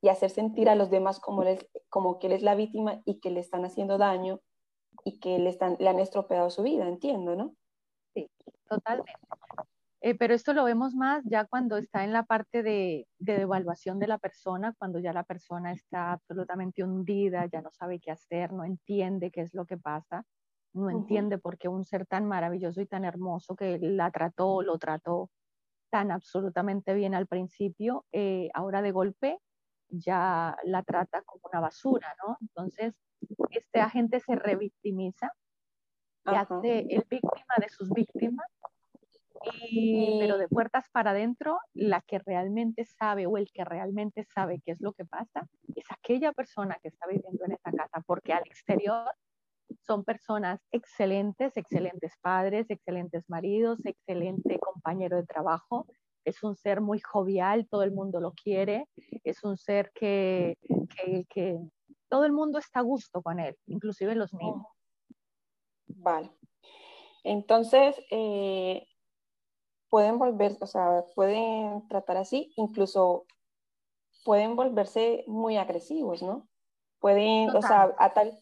y 0.00 0.08
hacer 0.08 0.30
sentir 0.30 0.68
a 0.68 0.74
los 0.74 0.90
demás 0.90 1.20
como, 1.20 1.44
como 1.88 2.18
que 2.18 2.26
él 2.28 2.32
es 2.32 2.42
la 2.42 2.54
víctima 2.54 3.00
y 3.04 3.20
que 3.20 3.30
le 3.30 3.40
están 3.40 3.64
haciendo 3.64 3.98
daño 3.98 4.40
y 5.04 5.18
que 5.20 5.38
le, 5.38 5.50
están, 5.50 5.76
le 5.78 5.88
han 5.88 5.98
estropeado 5.98 6.50
su 6.50 6.62
vida, 6.62 6.88
entiendo, 6.88 7.36
¿no? 7.36 7.54
Sí, 8.14 8.30
totalmente. 8.68 9.12
Eh, 10.02 10.14
pero 10.14 10.34
esto 10.34 10.52
lo 10.52 10.64
vemos 10.64 10.94
más 10.94 11.24
ya 11.24 11.46
cuando 11.46 11.78
está 11.78 12.04
en 12.04 12.12
la 12.12 12.22
parte 12.24 12.62
de, 12.62 13.08
de 13.18 13.38
devaluación 13.38 13.98
de 13.98 14.06
la 14.06 14.18
persona, 14.18 14.74
cuando 14.78 14.98
ya 14.98 15.12
la 15.12 15.24
persona 15.24 15.72
está 15.72 16.12
absolutamente 16.12 16.84
hundida, 16.84 17.46
ya 17.46 17.62
no 17.62 17.70
sabe 17.72 17.98
qué 17.98 18.10
hacer, 18.10 18.52
no 18.52 18.64
entiende 18.64 19.30
qué 19.30 19.40
es 19.40 19.54
lo 19.54 19.64
que 19.66 19.78
pasa, 19.78 20.24
no 20.74 20.90
entiende 20.90 21.38
por 21.38 21.56
qué 21.56 21.68
un 21.68 21.84
ser 21.84 22.06
tan 22.06 22.26
maravilloso 22.26 22.80
y 22.80 22.86
tan 22.86 23.04
hermoso 23.04 23.56
que 23.56 23.78
la 23.80 24.10
trató, 24.10 24.62
lo 24.62 24.78
trató 24.78 25.30
tan 25.90 26.10
absolutamente 26.10 26.94
bien 26.94 27.14
al 27.14 27.26
principio, 27.26 28.04
eh, 28.12 28.50
ahora 28.52 28.82
de 28.82 28.92
golpe 28.92 29.38
ya 29.88 30.56
la 30.64 30.82
trata 30.82 31.22
como 31.22 31.42
una 31.50 31.60
basura, 31.60 32.14
¿no? 32.26 32.36
Entonces, 32.40 32.94
este 33.50 33.80
agente 33.80 34.20
se 34.20 34.34
revictimiza 34.34 35.32
y 36.24 36.34
hace 36.34 36.80
el 36.90 37.04
víctima 37.08 37.54
de 37.58 37.68
sus 37.68 37.90
víctimas, 37.90 38.46
pero 40.18 40.38
de 40.38 40.48
puertas 40.48 40.88
para 40.90 41.12
adentro, 41.12 41.58
la 41.72 42.00
que 42.02 42.18
realmente 42.18 42.84
sabe 42.84 43.26
o 43.26 43.36
el 43.36 43.50
que 43.52 43.64
realmente 43.64 44.24
sabe 44.24 44.60
qué 44.64 44.72
es 44.72 44.80
lo 44.80 44.92
que 44.92 45.04
pasa 45.04 45.46
es 45.74 45.84
aquella 45.90 46.32
persona 46.32 46.78
que 46.82 46.88
está 46.88 47.06
viviendo 47.06 47.44
en 47.44 47.52
esa 47.52 47.70
casa, 47.70 48.02
porque 48.06 48.32
al 48.32 48.42
exterior 48.44 49.08
son 49.80 50.04
personas 50.04 50.60
excelentes, 50.72 51.56
excelentes 51.56 52.14
padres, 52.20 52.70
excelentes 52.70 53.28
maridos, 53.28 53.84
excelente 53.84 54.58
compañero 54.58 55.16
de 55.16 55.26
trabajo. 55.26 55.86
Es 56.26 56.42
un 56.42 56.56
ser 56.56 56.80
muy 56.80 57.00
jovial, 57.00 57.68
todo 57.68 57.84
el 57.84 57.92
mundo 57.92 58.20
lo 58.20 58.32
quiere. 58.32 58.88
Es 59.24 59.44
un 59.44 59.56
ser 59.56 59.92
que, 59.94 60.58
que, 61.30 61.58
todo 62.08 62.24
el 62.24 62.32
mundo 62.32 62.58
está 62.58 62.80
a 62.80 62.82
gusto 62.82 63.22
con 63.22 63.38
él, 63.38 63.56
inclusive 63.66 64.14
los 64.14 64.34
niños. 64.34 64.66
Vale. 65.86 66.30
Entonces, 67.24 67.96
eh, 68.10 68.86
pueden 69.88 70.18
volver, 70.18 70.56
o 70.60 70.66
sea, 70.66 71.04
pueden 71.14 71.86
tratar 71.88 72.16
así, 72.16 72.52
incluso 72.56 73.24
pueden 74.24 74.56
volverse 74.56 75.24
muy 75.28 75.56
agresivos, 75.56 76.22
¿no? 76.22 76.48
Pueden, 76.98 77.50
o 77.50 77.62
sea, 77.62 77.94
a 77.98 78.12
tal, 78.12 78.36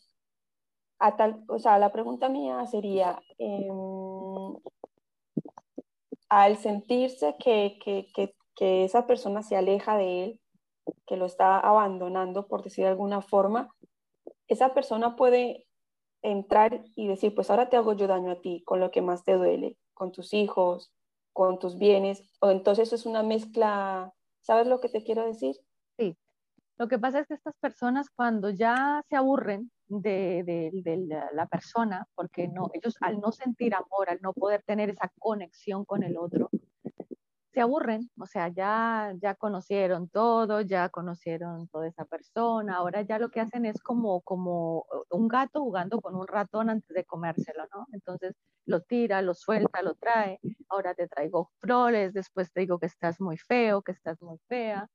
a 0.99 1.17
tal, 1.17 1.45
o 1.49 1.59
sea, 1.59 1.79
la 1.79 1.93
pregunta 1.93 2.31
mía 2.31 2.65
sería, 2.67 3.21
em, 3.37 3.69
al 6.29 6.57
sentirse 6.57 7.37
que, 7.39 7.79
que, 7.83 8.09
que, 8.15 8.35
que, 8.57 8.85
esa 8.85 9.07
persona 9.07 9.43
se 9.43 9.57
aleja 9.57 9.97
de 9.97 10.25
él, 10.25 10.41
que 11.07 11.17
lo 11.17 11.27
está 11.27 11.59
abandonando, 11.59 12.47
por 12.47 12.63
decir 12.63 12.85
de 12.85 12.91
alguna 12.91 13.23
forma, 13.23 13.75
esa 14.49 14.75
persona 14.75 15.17
puede 15.17 15.67
entrar 16.23 16.85
y 16.97 17.07
decir, 17.07 17.35
pues 17.35 17.51
ahora 17.51 17.69
te 17.69 17.77
hago 17.77 17.93
yo 17.93 18.07
daño 18.07 18.33
a 18.33 18.41
ti, 18.41 18.63
con 18.65 18.81
lo 18.81 18.91
que 18.91 19.03
más 19.03 19.25
te 19.25 19.35
duele, 19.35 19.77
con 19.93 20.13
tus 20.13 20.33
hijos, 20.35 20.93
con 21.33 21.59
tus 21.59 21.79
bienes, 21.79 22.31
o 22.41 22.51
entonces 22.51 22.93
es 22.93 23.07
una 23.07 23.23
mezcla, 23.23 24.13
¿sabes 24.41 24.67
lo 24.67 24.81
que 24.81 24.89
te 24.89 25.03
quiero 25.03 25.27
decir? 25.27 25.57
Sí. 25.99 26.17
Lo 26.77 26.89
que 26.89 26.99
pasa 26.99 27.21
es 27.21 27.27
que 27.27 27.35
estas 27.35 27.57
personas 27.57 28.09
cuando 28.11 28.51
ya 28.51 29.03
se 29.09 29.17
aburren 29.17 29.71
de, 29.89 30.71
la 31.33 31.47
persona, 31.47 32.07
porque 32.15 32.49
no, 32.49 32.71
ellos 32.73 32.97
al 33.01 33.21
no 33.21 33.33
sentir 33.33 33.75
amor, 33.75 34.11
al 34.11 34.21
no 34.23 34.33
poder 34.33 34.63
tener 34.63 34.91
esa 34.91 35.11
conexión 35.19 35.85
con 35.85 36.03
el 36.03 36.17
otro, 36.17 36.51
se 37.55 37.61
aburren, 37.61 38.11
o 38.19 38.27
sea, 38.27 38.49
ya, 38.49 39.15
ya 39.23 39.37
conocieron 39.37 40.09
todo, 40.09 40.61
ya 40.61 40.89
conocieron 40.89 41.69
toda 41.69 41.87
esa 41.87 42.05
persona, 42.05 42.77
ahora 42.77 43.03
ya 43.03 43.21
lo 43.21 43.31
que 43.31 43.39
hacen 43.41 43.65
es 43.65 43.81
como, 43.81 44.23
como 44.23 44.87
un 45.11 45.29
gato 45.29 45.61
jugando 45.61 46.01
con 46.01 46.17
un 46.17 46.27
ratón 46.27 46.69
antes 46.69 46.89
de 46.89 47.05
comérselo, 47.05 47.65
¿no? 47.73 47.87
Entonces 47.93 48.35
lo 48.67 48.81
tira, 48.81 49.23
lo 49.23 49.35
suelta, 49.35 49.83
lo 49.83 49.95
trae, 49.95 50.41
ahora 50.69 50.95
te 50.95 51.07
traigo 51.07 51.53
flores, 51.61 52.13
después 52.13 52.53
te 52.53 52.61
digo 52.61 52.81
que 52.81 52.87
estás 52.87 53.21
muy 53.21 53.37
feo, 53.37 53.83
que 53.83 53.93
estás 53.93 54.21
muy 54.21 54.39
fea. 54.49 54.89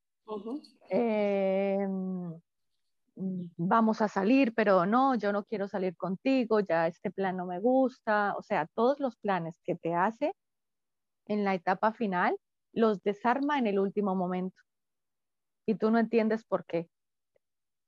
Vamos 3.58 4.02
a 4.02 4.08
salir, 4.08 4.54
pero 4.56 4.86
no, 4.86 5.16
yo 5.16 5.34
no 5.34 5.44
quiero 5.44 5.68
salir 5.68 5.96
contigo, 5.98 6.60
ya 6.62 6.88
este 6.88 7.12
plan 7.12 7.38
no 7.38 7.46
me 7.46 7.60
gusta, 7.60 8.36
o 8.38 8.42
sea, 8.42 8.68
todos 8.76 9.00
los 9.00 9.18
planes 9.18 9.60
que 9.64 9.76
te 9.76 9.94
hace 9.94 10.34
en 11.28 11.44
la 11.44 11.54
etapa 11.54 11.94
final 11.94 12.38
los 12.74 13.02
desarma 13.04 13.60
en 13.60 13.68
el 13.68 13.80
último 13.80 14.16
momento 14.16 14.62
y 15.66 15.76
tú 15.76 15.92
no 15.92 16.00
entiendes 16.00 16.46
por 16.46 16.66
qué. 16.66 16.90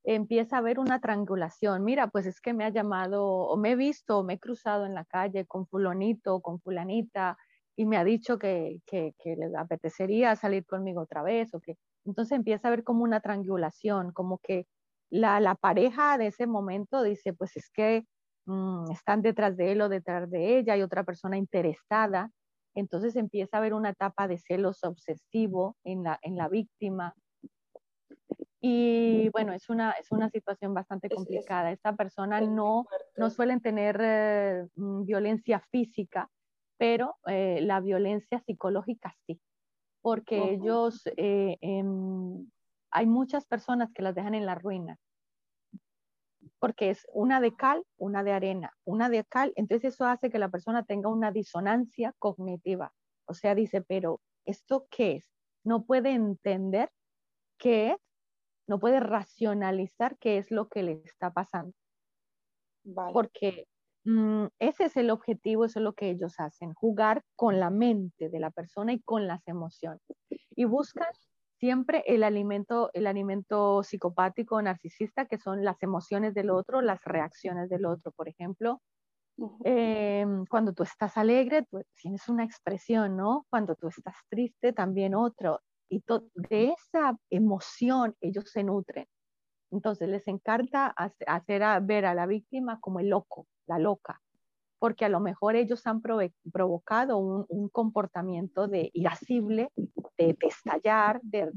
Empieza 0.04 0.56
a 0.56 0.60
haber 0.60 0.80
una 0.80 1.00
triangulación. 1.00 1.84
Mira, 1.84 2.08
pues 2.08 2.26
es 2.26 2.41
que 2.41 2.54
me 2.54 2.65
ha 2.65 2.70
llamado 2.70 3.24
o 3.26 3.58
me 3.58 3.72
he 3.72 3.76
visto 3.76 4.20
o 4.20 4.24
me 4.24 4.34
he 4.34 4.39
cruzado 4.39 4.86
en 4.86 4.96
la 4.96 5.06
calle 5.06 5.46
con 5.46 5.67
fulanito 5.67 6.41
con 6.41 6.60
fulanita 6.60 7.38
y 7.76 7.86
me 7.86 7.98
ha 7.98 8.04
dicho 8.04 8.38
que, 8.38 8.82
que, 8.86 9.13
que 9.20 9.36
le 9.36 9.56
apetecería 9.58 10.36
salir 10.36 10.65
conmigo 10.65 11.02
otra 11.02 11.24
vez 11.24 11.54
o 11.54 11.62
que 11.62 11.78
entonces 12.06 12.36
empieza 12.36 12.67
a 12.67 12.70
haber 12.70 12.84
como 12.84 13.04
una 13.04 13.22
triangulación, 13.22 14.12
como 14.12 14.39
que 14.39 14.67
la, 15.12 15.56
pareja 15.56 16.17
de 16.17 16.28
ese 16.28 16.47
momento 16.47 17.04
dice, 17.04 17.34
pues 17.34 17.56
es 17.58 17.69
que 17.69 18.06
mm, 18.45 18.91
están 18.91 19.21
detrás 19.21 19.58
de 19.58 19.74
él 19.74 19.82
o 19.82 19.89
detrás 19.89 20.30
de 20.30 20.58
ella, 20.58 20.74
hay 20.74 20.82
otra 20.82 21.04
persona 21.04 21.38
interesada, 21.38 22.32
entonces 22.74 23.15
empieza 23.15 23.58
a 23.58 23.60
haber 23.60 23.74
una 23.74 23.89
etapa 23.89 24.28
de 24.28 24.38
celos 24.38 24.84
obsesivo 24.84 25.76
en 25.84 26.04
la, 26.04 26.19
en 26.21 26.38
la 26.38 26.47
víctima. 26.47 27.13
Y 28.63 29.30
bueno, 29.30 29.54
es 29.54 29.69
una, 29.69 29.91
es 29.91 30.12
una 30.12 30.30
situación 30.30 30.74
bastante 30.74 31.10
complicada. 31.10 31.71
Esta 31.71 31.95
persona 31.95 32.39
no, 32.41 32.86
no 33.17 33.30
suelen 33.32 33.60
tener 33.60 33.97
eh, 34.00 34.67
mm, 34.76 35.04
violencia 35.04 35.60
física, 35.71 36.30
pero 36.78 37.15
eh, 37.26 37.60
la 37.62 37.80
violencia 37.80 38.39
psicológica 38.39 39.15
sí, 39.26 39.41
porque 40.02 40.54
ellos, 40.54 41.02
eh, 41.17 41.58
em, 41.62 42.50
hay 42.91 43.06
muchas 43.06 43.45
personas 43.45 43.91
que 43.93 44.01
las 44.01 44.15
dejan 44.15 44.36
en 44.36 44.45
la 44.45 44.56
ruina, 44.56 44.97
porque 46.60 46.89
es 46.89 47.08
una 47.13 47.41
de 47.41 47.56
cal, 47.56 47.84
una 47.97 48.23
de 48.23 48.32
arena, 48.34 48.73
una 48.84 49.10
de 49.10 49.23
cal, 49.25 49.54
entonces 49.56 49.93
eso 49.93 50.06
hace 50.06 50.30
que 50.30 50.39
la 50.39 50.49
persona 50.49 50.84
tenga 50.84 51.10
una 51.10 51.32
disonancia 51.32 52.13
cognitiva. 52.19 52.93
O 53.25 53.34
sea, 53.34 53.56
dice, 53.56 53.82
pero 53.82 54.21
¿esto 54.45 54.88
qué 54.91 55.17
es? 55.17 55.25
No 55.63 55.86
puede 55.86 56.12
entender 56.12 56.91
qué 57.58 57.91
es 57.91 57.97
no 58.71 58.80
puede 58.80 59.01
racionalizar 59.01 60.17
qué 60.17 60.38
es 60.38 60.49
lo 60.49 60.69
que 60.69 60.82
le 60.82 61.01
está 61.04 61.34
pasando. 61.34 61.73
Porque 63.12 63.67
mm, 64.06 64.45
ese 64.60 64.86
es 64.86 64.95
el 64.95 65.10
objetivo, 65.10 65.65
eso 65.65 65.80
es 65.80 65.84
lo 65.84 65.93
que 65.93 66.10
ellos 66.10 66.39
hacen, 66.39 66.73
jugar 66.73 67.21
con 67.36 67.60
la 67.60 67.69
mente 67.69 68.30
de 68.30 68.39
la 68.39 68.49
persona 68.49 68.93
y 68.93 69.01
con 69.01 69.27
las 69.27 69.45
emociones. 69.45 70.01
Y 70.56 70.63
buscan 70.63 71.10
siempre 71.62 72.04
el 72.08 72.24
alimento, 72.24 72.89
el 72.93 73.08
alimento 73.08 73.84
psicopático 73.84 74.62
narcisista, 74.62 75.28
que 75.28 75.38
son 75.38 75.63
las 75.63 75.82
emociones 75.84 76.34
del 76.34 76.50
otro, 76.50 76.82
las 76.82 77.02
reacciones 77.06 77.69
del 77.69 77.86
otro. 77.86 78.12
Por 78.12 78.28
ejemplo, 78.28 78.82
em, 79.63 80.45
cuando 80.47 80.74
tú 80.74 80.84
estás 80.84 81.17
alegre, 81.17 81.63
tú 81.69 81.82
tienes 82.02 82.28
una 82.28 82.43
expresión, 82.43 83.15
¿no? 83.15 83.45
Cuando 83.50 83.76
tú 83.76 83.88
estás 83.88 84.15
triste, 84.30 84.74
también 84.74 85.15
otro 85.15 85.62
y 85.91 86.02
de 86.50 86.74
esa 86.74 87.17
emoción 87.30 88.15
ellos 88.21 88.50
se 88.50 88.63
nutren. 88.63 89.06
Entonces 89.71 90.10
les 90.10 90.28
encanta 90.28 90.88
hacer 91.28 91.63
ver 91.84 92.06
a 92.06 92.15
la 92.15 92.26
víctima 92.26 92.80
como 92.80 93.00
el 93.00 93.10
loco, 93.10 93.45
la 93.67 93.78
loca, 93.78 94.21
porque 94.82 95.06
a 95.06 95.10
lo 95.10 95.20
mejor 95.20 95.56
ellos 95.56 95.86
han 95.86 96.02
provocado 96.02 97.20
un, 97.20 97.70
comportamiento 97.70 98.67
de 98.67 98.89
irascible, 98.96 99.70
de, 100.17 100.36
estallar, 100.41 101.22
de, 101.22 101.52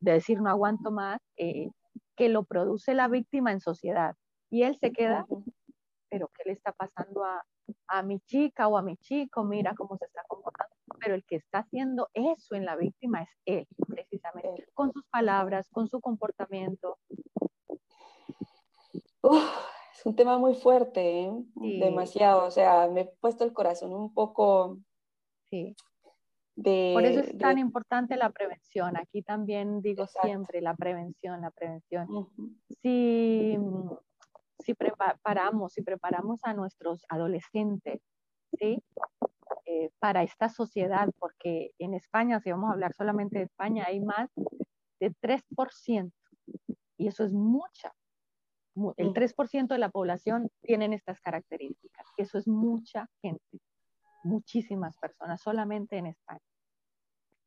decir 0.00 0.40
no 0.40 0.48
aguanto 0.48 0.90
más, 0.90 1.20
eh, 1.36 1.68
que 2.16 2.30
lo 2.30 2.44
produce 2.44 2.94
la 2.94 3.08
víctima 3.08 3.52
en 3.52 3.60
sociedad. 3.60 4.16
Y 4.48 4.62
él 4.62 4.78
se 4.78 4.92
queda, 4.92 5.26
pero 6.08 6.30
¿qué 6.34 6.44
le 6.46 6.52
está 6.52 6.72
pasando 6.72 7.22
a, 7.22 7.44
a 7.88 8.02
mi 8.02 8.18
chica 8.20 8.66
o 8.66 8.78
a 8.78 8.82
mi 8.82 8.96
chico? 8.96 9.44
Mira 9.44 9.74
cómo 9.74 9.98
se 9.98 10.06
está 10.06 10.22
comportando 10.26 10.74
pero 10.98 11.16
el 11.16 11.24
que 11.24 11.36
está 11.36 11.58
haciendo 11.58 12.08
eso 12.14 12.54
en 12.54 12.64
la 12.64 12.76
víctima 12.76 13.24
es 13.24 13.28
él, 13.44 13.68
precisamente, 13.86 14.66
con 14.72 14.90
sus 14.90 15.04
palabras, 15.08 15.68
con 15.70 15.86
su 15.88 16.00
comportamiento. 16.00 16.98
Es 20.06 20.10
un 20.10 20.14
tema 20.14 20.38
muy 20.38 20.54
fuerte, 20.54 21.24
¿eh? 21.24 21.32
demasiado, 21.56 22.46
o 22.46 22.50
sea, 22.52 22.86
me 22.88 23.00
he 23.00 23.04
puesto 23.20 23.42
el 23.42 23.52
corazón 23.52 23.92
un 23.92 24.14
poco... 24.14 24.78
Sí. 25.50 25.74
Por 26.54 27.04
eso 27.04 27.20
es 27.20 27.36
tan 27.36 27.58
importante 27.58 28.16
la 28.16 28.30
prevención. 28.30 28.96
Aquí 28.96 29.22
también 29.22 29.82
digo 29.82 30.06
siempre 30.06 30.60
la 30.62 30.74
prevención, 30.76 31.40
la 31.40 31.50
prevención. 31.50 32.06
Si, 32.82 33.58
si 34.60 34.74
preparamos, 34.74 35.72
si 35.72 35.82
preparamos 35.82 36.38
a 36.44 36.54
nuestros 36.54 37.04
adolescentes, 37.08 38.00
¿sí? 38.60 38.80
Eh, 39.64 39.90
para 39.98 40.22
esta 40.22 40.48
sociedad, 40.48 41.08
porque 41.18 41.72
en 41.78 41.94
España, 41.94 42.38
si 42.38 42.52
vamos 42.52 42.70
a 42.70 42.74
hablar 42.74 42.94
solamente 42.94 43.38
de 43.38 43.44
España, 43.46 43.84
hay 43.88 43.98
más 43.98 44.30
de 45.00 45.12
3%, 45.20 46.12
y 46.96 47.08
eso 47.08 47.24
es 47.24 47.32
mucha. 47.32 47.92
El 48.96 49.14
3% 49.14 49.68
de 49.68 49.78
la 49.78 49.88
población 49.88 50.50
tienen 50.62 50.92
estas 50.92 51.20
características, 51.20 52.06
eso 52.18 52.36
es 52.36 52.46
mucha 52.46 53.08
gente, 53.22 53.60
muchísimas 54.22 54.98
personas, 54.98 55.40
solamente 55.40 55.96
en 55.96 56.06
España. 56.06 56.40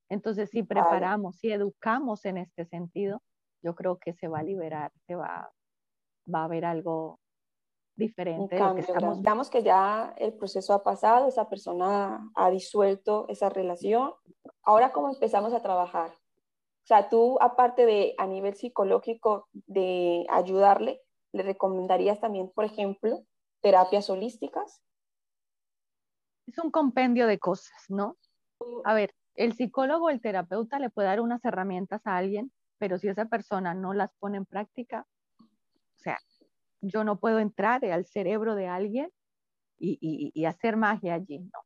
Entonces, 0.09 0.49
si 0.49 0.63
preparamos, 0.63 1.37
si 1.37 1.51
educamos 1.51 2.25
en 2.25 2.37
este 2.37 2.65
sentido, 2.65 3.21
yo 3.61 3.75
creo 3.75 3.97
que 3.97 4.13
se 4.13 4.27
va 4.27 4.39
a 4.39 4.43
liberar, 4.43 4.91
se 5.05 5.15
va, 5.15 5.51
va 6.33 6.41
a 6.41 6.43
haber 6.45 6.65
algo 6.65 7.19
diferente. 7.95 8.57
que 8.57 8.79
estamos... 8.79 9.17
Digamos 9.17 9.51
que 9.51 9.61
ya 9.61 10.15
el 10.17 10.33
proceso 10.33 10.73
ha 10.73 10.83
pasado, 10.83 11.27
esa 11.27 11.47
persona 11.47 12.31
ha 12.33 12.49
disuelto 12.49 13.27
esa 13.29 13.49
relación. 13.49 14.13
Ahora, 14.63 14.91
¿cómo 14.91 15.09
empezamos 15.09 15.53
a 15.53 15.61
trabajar? 15.61 16.09
O 16.09 16.87
sea, 16.89 17.07
tú, 17.07 17.37
aparte 17.39 17.85
de 17.85 18.15
a 18.17 18.25
nivel 18.25 18.55
psicológico, 18.55 19.47
de 19.51 20.25
ayudarle, 20.31 21.03
¿le 21.31 21.43
recomendarías 21.43 22.19
también, 22.19 22.49
por 22.49 22.65
ejemplo, 22.65 23.25
terapias 23.61 24.09
holísticas? 24.09 24.81
Es 26.47 26.57
un 26.57 26.71
compendio 26.71 27.27
de 27.27 27.37
cosas, 27.37 27.85
¿no? 27.89 28.17
A 28.83 28.93
ver, 28.93 29.13
el 29.35 29.53
psicólogo, 29.53 30.09
el 30.09 30.21
terapeuta 30.21 30.79
le 30.79 30.89
puede 30.89 31.07
dar 31.07 31.21
unas 31.21 31.43
herramientas 31.45 32.05
a 32.05 32.17
alguien, 32.17 32.51
pero 32.77 32.97
si 32.97 33.07
esa 33.07 33.25
persona 33.25 33.73
no 33.73 33.93
las 33.93 34.13
pone 34.15 34.37
en 34.37 34.45
práctica, 34.45 35.05
o 35.39 36.01
sea, 36.01 36.17
yo 36.81 37.03
no 37.03 37.19
puedo 37.19 37.39
entrar 37.39 37.85
al 37.85 38.05
cerebro 38.05 38.55
de 38.55 38.67
alguien 38.67 39.09
y, 39.77 40.45
hacer 40.45 40.75
magia 40.75 41.13
allí, 41.13 41.39
no. 41.39 41.59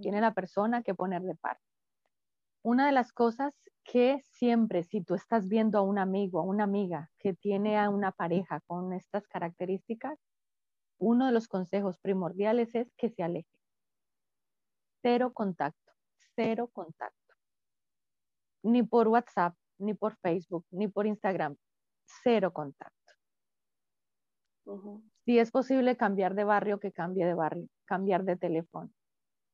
Tiene 0.00 0.20
la 0.20 0.32
persona 0.32 0.82
que 0.82 0.94
poner 0.94 1.22
de 1.22 1.34
parte. 1.34 1.62
Una 2.62 2.86
de 2.86 2.92
las 2.92 3.12
cosas 3.12 3.54
que 3.84 4.22
siempre, 4.32 4.84
si 4.84 5.02
tú 5.02 5.14
estás 5.14 5.48
viendo 5.48 5.78
a 5.78 5.82
un 5.82 5.98
amigo, 5.98 6.40
a 6.40 6.44
una 6.44 6.64
amiga 6.64 7.10
que 7.18 7.32
tiene 7.32 7.78
a 7.78 7.88
una 7.88 8.12
pareja 8.12 8.60
con 8.66 8.92
estas 8.92 9.26
características, 9.26 10.18
uno 10.98 11.26
de 11.26 11.32
los 11.32 11.48
consejos 11.48 11.98
primordiales 11.98 12.74
es 12.74 12.92
que 12.96 13.08
se 13.08 13.22
aleje. 13.22 13.48
Cero 15.02 15.32
contacto, 15.32 15.92
cero 16.36 16.68
contacto. 16.72 17.34
Ni 18.62 18.82
por 18.82 19.08
WhatsApp, 19.08 19.54
ni 19.78 19.94
por 19.94 20.16
Facebook, 20.16 20.66
ni 20.70 20.88
por 20.88 21.06
Instagram. 21.06 21.56
Cero 22.22 22.52
contacto. 22.52 22.94
Si 25.24 25.38
es 25.38 25.50
posible 25.50 25.96
cambiar 25.96 26.34
de 26.34 26.44
barrio, 26.44 26.78
que 26.78 26.92
cambie 26.92 27.24
de 27.24 27.34
barrio, 27.34 27.68
cambiar 27.86 28.24
de 28.24 28.36
teléfono. 28.36 28.90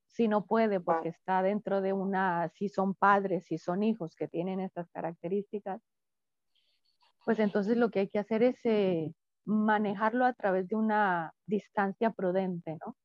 Si 0.08 0.28
no 0.28 0.46
puede, 0.46 0.80
porque 0.80 1.08
está 1.10 1.42
dentro 1.42 1.80
de 1.80 1.92
una, 1.92 2.48
si 2.54 2.68
son 2.68 2.94
padres, 2.94 3.44
si 3.46 3.58
son 3.58 3.82
hijos 3.82 4.14
que 4.16 4.28
tienen 4.28 4.60
estas 4.60 4.88
características, 4.90 5.82
pues 7.24 7.38
entonces 7.38 7.76
lo 7.76 7.90
que 7.90 8.00
hay 8.00 8.08
que 8.08 8.20
hacer 8.20 8.42
es 8.42 8.58
eh, 8.64 9.12
manejarlo 9.44 10.24
a 10.24 10.32
través 10.32 10.68
de 10.68 10.76
una 10.76 11.32
distancia 11.46 12.10
prudente, 12.10 12.78
¿no? 12.84 12.96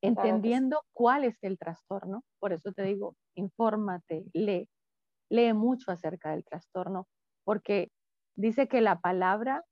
Entendiendo 0.00 0.82
cuál 0.92 1.24
es 1.24 1.42
el 1.42 1.58
trastorno. 1.58 2.22
Por 2.38 2.52
eso 2.52 2.72
te 2.72 2.82
digo, 2.82 3.16
infórmate, 3.34 4.24
lee, 4.32 4.68
lee 5.30 5.52
mucho 5.52 5.90
acerca 5.90 6.30
del 6.30 6.44
trastorno, 6.44 7.08
porque 7.44 7.90
dice 8.36 8.68
que 8.68 8.80
la 8.80 9.00
palabra 9.00 9.64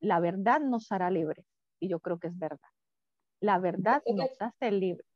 la 0.00 0.20
verdad 0.20 0.60
nos 0.60 0.90
hará 0.92 1.10
libres. 1.10 1.46
Y 1.80 1.88
yo 1.88 2.00
creo 2.00 2.18
que 2.18 2.28
es 2.28 2.38
verdad. 2.38 2.70
La 3.40 3.58
verdad 3.58 4.02
nos 4.06 4.30
hace 4.40 4.70
libres. 4.70 5.07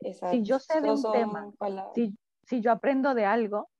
Si 0.00 0.42
yo 0.42 0.58
sé 0.58 0.80
de 0.80 0.90
un 0.90 1.02
tema, 1.12 1.52
si, 2.44 2.60
yo 2.60 2.70
aprendo 2.70 3.14
de 3.14 3.24
algo, 3.24 3.70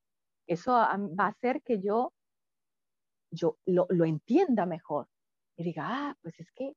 eso 0.47 0.73
va 0.73 1.25
a 1.25 1.29
hacer 1.29 1.63
que 1.63 1.81
yo, 1.81 2.13
yo 3.31 3.59
lo, 3.67 3.87
lo 3.91 4.05
entienda 4.05 4.67
mejor. 4.67 5.09
Y 5.57 5.65
diga, 5.65 5.85
ah, 5.87 6.17
pues 6.23 6.39
es 6.41 6.51
que 6.53 6.75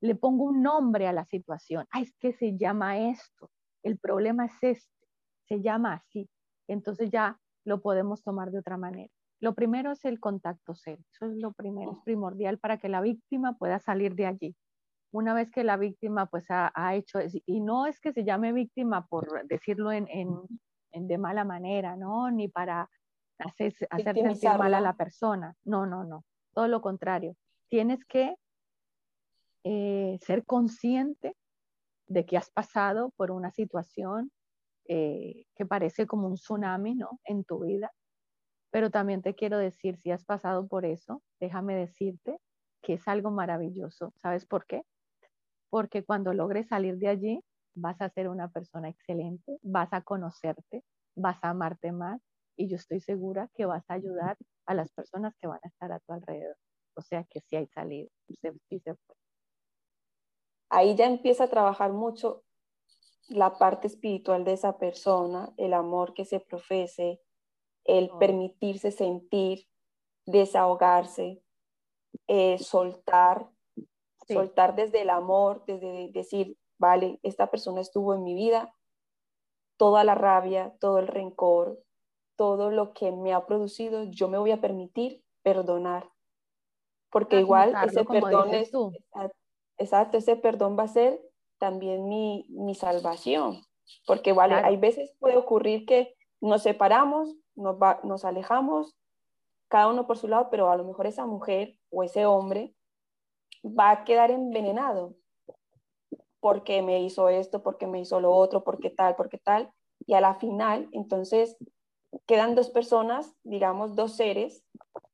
le 0.00 0.14
pongo 0.14 0.44
un 0.44 0.62
nombre 0.62 1.08
a 1.08 1.12
la 1.12 1.24
situación. 1.24 1.86
Ah, 1.90 2.00
es 2.00 2.14
que 2.18 2.32
se 2.32 2.56
llama 2.56 2.98
esto. 2.98 3.50
El 3.82 3.98
problema 3.98 4.46
es 4.46 4.54
este. 4.62 5.06
Se 5.48 5.60
llama 5.60 5.94
así. 5.94 6.28
Entonces 6.68 7.10
ya 7.10 7.38
lo 7.64 7.80
podemos 7.80 8.22
tomar 8.22 8.50
de 8.50 8.58
otra 8.58 8.76
manera. 8.76 9.12
Lo 9.40 9.54
primero 9.54 9.90
es 9.90 10.04
el 10.04 10.20
contacto 10.20 10.74
cero, 10.76 11.02
eso 11.12 11.26
es 11.26 11.36
lo 11.36 11.52
primero, 11.52 11.90
es 11.92 11.98
primordial 12.04 12.58
para 12.58 12.78
que 12.78 12.88
la 12.88 13.00
víctima 13.00 13.54
pueda 13.54 13.80
salir 13.80 14.14
de 14.14 14.26
allí. 14.26 14.56
Una 15.12 15.34
vez 15.34 15.50
que 15.50 15.62
la 15.62 15.76
víctima 15.76 16.26
pues 16.26 16.46
ha, 16.48 16.94
hecho, 16.94 17.20
y 17.46 17.60
no 17.60 17.86
es 17.86 18.00
que 18.00 18.12
se 18.12 18.24
llame 18.24 18.52
víctima 18.52 19.06
por 19.06 19.46
decirlo 19.46 19.92
en, 19.92 20.06
de 20.90 21.18
mala 21.18 21.44
manera, 21.44 21.96
¿no? 21.96 22.30
Ni 22.30 22.48
para 22.48 22.88
hacer, 23.38 23.74
hacer 23.90 24.16
sentir 24.16 24.50
mal 24.58 24.74
a 24.74 24.80
la 24.80 24.94
persona, 24.94 25.54
no, 25.64 25.86
no, 25.86 26.04
no, 26.04 26.24
todo 26.52 26.66
lo 26.68 26.80
contrario. 26.80 27.36
Tienes 27.68 28.04
que 28.04 28.34
eh, 29.64 30.18
ser 30.22 30.44
consciente 30.44 31.36
de 32.06 32.26
que 32.26 32.36
has 32.36 32.50
pasado 32.50 33.10
por 33.16 33.30
una 33.30 33.50
situación 33.50 34.32
eh, 34.88 35.44
que 35.54 35.66
parece 35.66 36.06
como 36.06 36.26
un 36.26 36.34
tsunami, 36.34 36.94
¿no? 36.94 37.20
En 37.24 37.44
tu 37.44 37.60
vida 37.60 37.92
pero 38.72 38.90
también 38.90 39.20
te 39.20 39.34
quiero 39.34 39.58
decir, 39.58 39.98
si 39.98 40.10
has 40.10 40.24
pasado 40.24 40.66
por 40.66 40.86
eso, 40.86 41.22
déjame 41.38 41.76
decirte 41.76 42.38
que 42.82 42.94
es 42.94 43.06
algo 43.06 43.30
maravilloso. 43.30 44.14
¿Sabes 44.22 44.46
por 44.46 44.64
qué? 44.64 44.82
Porque 45.72 46.04
cuando 46.04 46.34
logres 46.34 46.68
salir 46.68 46.98
de 46.98 47.08
allí, 47.08 47.40
vas 47.74 47.98
a 48.02 48.10
ser 48.10 48.28
una 48.28 48.50
persona 48.50 48.90
excelente, 48.90 49.56
vas 49.62 49.90
a 49.92 50.02
conocerte, 50.02 50.84
vas 51.16 51.42
a 51.42 51.48
amarte 51.48 51.92
más 51.92 52.20
y 52.58 52.68
yo 52.68 52.76
estoy 52.76 53.00
segura 53.00 53.48
que 53.54 53.64
vas 53.64 53.82
a 53.88 53.94
ayudar 53.94 54.36
a 54.66 54.74
las 54.74 54.92
personas 54.92 55.34
que 55.40 55.46
van 55.46 55.60
a 55.62 55.68
estar 55.68 55.90
a 55.90 55.98
tu 56.00 56.12
alrededor. 56.12 56.58
O 56.94 57.00
sea 57.00 57.24
que 57.24 57.40
sí 57.40 57.56
hay 57.56 57.66
salida, 57.68 58.10
Ahí 60.68 60.94
ya 60.94 61.06
empieza 61.06 61.44
a 61.44 61.48
trabajar 61.48 61.94
mucho 61.94 62.44
la 63.30 63.56
parte 63.56 63.86
espiritual 63.86 64.44
de 64.44 64.52
esa 64.52 64.76
persona, 64.76 65.54
el 65.56 65.72
amor 65.72 66.12
que 66.12 66.26
se 66.26 66.38
profese, 66.38 67.22
el 67.84 68.10
oh. 68.12 68.18
permitirse 68.18 68.90
sentir, 68.90 69.66
desahogarse, 70.26 71.42
eh, 72.26 72.58
soltar, 72.58 73.51
soltar 74.32 74.74
desde 74.74 75.02
el 75.02 75.10
amor, 75.10 75.64
desde 75.66 76.10
decir, 76.12 76.56
vale, 76.78 77.18
esta 77.22 77.50
persona 77.50 77.80
estuvo 77.80 78.14
en 78.14 78.24
mi 78.24 78.34
vida, 78.34 78.74
toda 79.76 80.04
la 80.04 80.14
rabia, 80.14 80.74
todo 80.80 80.98
el 80.98 81.06
rencor, 81.06 81.82
todo 82.36 82.70
lo 82.70 82.92
que 82.92 83.12
me 83.12 83.32
ha 83.32 83.46
producido, 83.46 84.04
yo 84.04 84.28
me 84.28 84.38
voy 84.38 84.50
a 84.50 84.60
permitir 84.60 85.22
perdonar. 85.42 86.10
Porque 87.10 87.40
igual 87.40 87.74
ese 87.84 88.04
perdón 88.04 88.54
es, 88.54 88.72
exacto, 89.76 90.16
ese 90.16 90.36
perdón 90.36 90.78
va 90.78 90.84
a 90.84 90.88
ser 90.88 91.20
también 91.58 92.08
mi, 92.08 92.46
mi 92.48 92.74
salvación. 92.74 93.62
Porque 94.06 94.32
vale, 94.32 94.54
hay 94.54 94.76
veces 94.76 95.14
puede 95.18 95.36
ocurrir 95.36 95.84
que 95.86 96.14
nos 96.40 96.62
separamos, 96.62 97.34
nos, 97.54 97.76
nos 98.04 98.24
alejamos, 98.24 98.96
cada 99.68 99.88
uno 99.88 100.06
por 100.06 100.18
su 100.18 100.28
lado, 100.28 100.48
pero 100.50 100.70
a 100.70 100.76
lo 100.76 100.84
mejor 100.84 101.06
esa 101.06 101.26
mujer 101.26 101.78
o 101.90 102.02
ese 102.02 102.26
hombre 102.26 102.74
va 103.64 103.90
a 103.90 104.04
quedar 104.04 104.30
envenenado 104.30 105.14
porque 106.40 106.82
me 106.82 107.00
hizo 107.02 107.28
esto, 107.28 107.62
porque 107.62 107.86
me 107.86 108.00
hizo 108.00 108.20
lo 108.20 108.32
otro, 108.32 108.64
porque 108.64 108.90
tal, 108.90 109.14
porque 109.14 109.38
tal. 109.38 109.72
Y 110.06 110.14
a 110.14 110.20
la 110.20 110.34
final, 110.34 110.88
entonces, 110.90 111.56
quedan 112.26 112.56
dos 112.56 112.68
personas, 112.70 113.36
digamos, 113.44 113.94
dos 113.94 114.16
seres, 114.16 114.64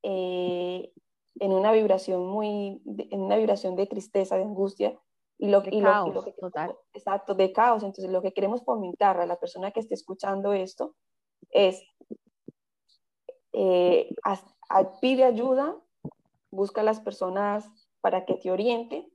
eh, 0.03 0.91
en 1.39 1.53
una 1.53 1.71
vibración 1.73 2.27
muy, 2.27 2.81
en 3.11 3.21
una 3.21 3.37
vibración 3.37 3.77
de 3.77 3.87
tristeza, 3.87 4.37
de 4.37 4.45
angustia, 4.45 4.99
y 5.37 5.49
lo, 5.51 5.63
y 5.71 5.81
lo, 5.81 6.25
que, 6.25 6.33
total. 6.33 6.75
Exacto, 6.95 7.35
de 7.35 7.53
caos. 7.53 7.83
Entonces, 7.83 8.11
lo 8.11 8.23
que 8.23 8.33
queremos 8.33 8.65
fomentar 8.65 9.21
a 9.21 9.27
la 9.27 9.39
persona 9.39 9.71
que 9.71 9.81
esté 9.81 9.95
escuchando 9.95 10.53
esto 10.53 10.97
es, 11.51 11.83
eh, 13.53 14.09
pide 15.01 15.25
ayuda, 15.25 15.77
busca 16.51 16.81
a 16.81 16.85
las 16.85 17.01
personas 17.01 17.88
para 18.01 18.25
que 18.25 18.35
te 18.35 18.51
oriente 18.51 19.09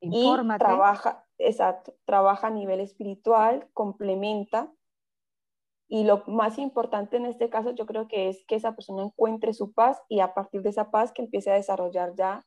y 0.00 0.32
trabaja, 0.58 1.26
exacto, 1.38 1.94
trabaja 2.04 2.46
a 2.46 2.50
nivel 2.50 2.80
espiritual, 2.80 3.68
complementa 3.72 4.72
y 5.88 6.04
lo 6.04 6.22
más 6.28 6.58
importante 6.58 7.16
en 7.16 7.26
este 7.26 7.50
caso 7.50 7.72
yo 7.72 7.84
creo 7.84 8.06
que 8.06 8.28
es 8.28 8.44
que 8.46 8.54
esa 8.54 8.76
persona 8.76 9.02
encuentre 9.02 9.52
su 9.52 9.72
paz 9.72 10.00
y 10.08 10.20
a 10.20 10.34
partir 10.34 10.62
de 10.62 10.70
esa 10.70 10.90
paz 10.92 11.12
que 11.12 11.22
empiece 11.22 11.50
a 11.50 11.54
desarrollar 11.54 12.14
ya 12.14 12.46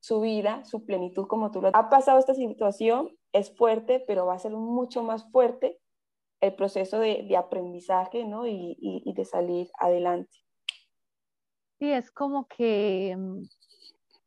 su 0.00 0.20
vida, 0.20 0.64
su 0.64 0.84
plenitud 0.84 1.26
como 1.26 1.50
tú 1.50 1.60
lo 1.60 1.70
ha 1.72 1.90
pasado 1.90 2.18
esta 2.18 2.34
situación, 2.34 3.10
es 3.32 3.54
fuerte, 3.56 4.04
pero 4.06 4.26
va 4.26 4.34
a 4.34 4.38
ser 4.38 4.52
mucho 4.52 5.02
más 5.02 5.30
fuerte 5.30 5.78
el 6.40 6.54
proceso 6.54 6.98
de, 6.98 7.24
de 7.28 7.36
aprendizaje 7.36 8.24
¿no? 8.24 8.46
y, 8.46 8.76
y, 8.78 9.12
de 9.14 9.24
salir 9.24 9.70
adelante. 9.78 10.36
Sí, 11.78 11.90
es 11.90 12.10
como 12.10 12.46
que 12.46 13.16
mm, 13.16 13.42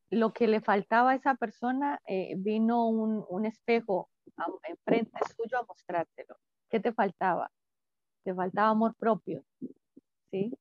lo 0.10 0.34
que 0.34 0.48
le 0.48 0.62
faltaba 0.62 1.12
a 1.12 1.16
esa 1.16 1.36
persona, 1.36 2.00
eh, 2.08 2.34
vino 2.38 2.88
un, 2.88 3.26
un 3.30 3.46
espejo 3.46 4.10
enfrente 4.64 5.20
suyo 5.36 5.58
a 5.58 5.66
mostrártelo. 5.66 6.38
¿Qué 6.70 6.80
te 6.80 6.94
faltaba? 6.94 7.52
Te 8.24 8.34
faltaba 8.34 8.70
amor 8.70 8.96
propio, 8.96 9.44
¿sí? 10.32 10.58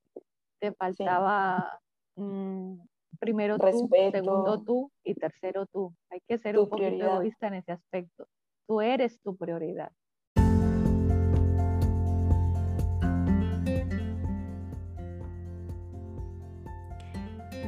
Te 0.60 0.72
faltaba 0.72 1.80
mm, 2.16 2.78
primero 3.18 3.58
tú, 3.58 3.88
segundo 4.12 4.62
tú 4.62 4.90
y 5.04 5.14
tercero 5.14 5.66
tú. 5.66 5.94
Hay 6.10 6.20
que 6.26 6.38
ser 6.38 6.58
un 6.58 6.68
poquito 6.68 7.04
egoísta 7.04 7.48
en 7.48 7.54
ese 7.54 7.72
aspecto. 7.72 8.28
Tú 8.66 8.80
eres 8.80 9.20
tu 9.20 9.36
prioridad. 9.36 9.92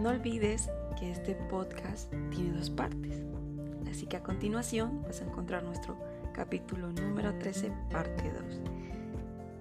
No 0.01 0.11
olvides 0.11 0.71
que 0.99 1.11
este 1.11 1.35
podcast 1.35 2.13
tiene 2.31 2.53
dos 2.57 2.71
partes. 2.71 3.23
Así 3.91 4.07
que 4.07 4.17
a 4.17 4.23
continuación 4.23 5.03
vas 5.03 5.21
a 5.21 5.25
encontrar 5.25 5.63
nuestro 5.63 5.97
capítulo 6.33 6.93
número 6.93 7.35
13, 7.39 7.73
parte 7.91 8.33
2. 8.33 8.61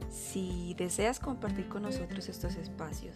Si 0.10 0.74
deseas 0.78 1.20
compartir 1.20 1.68
con 1.68 1.84
nosotros 1.84 2.28
estos 2.30 2.56
espacios, 2.56 3.16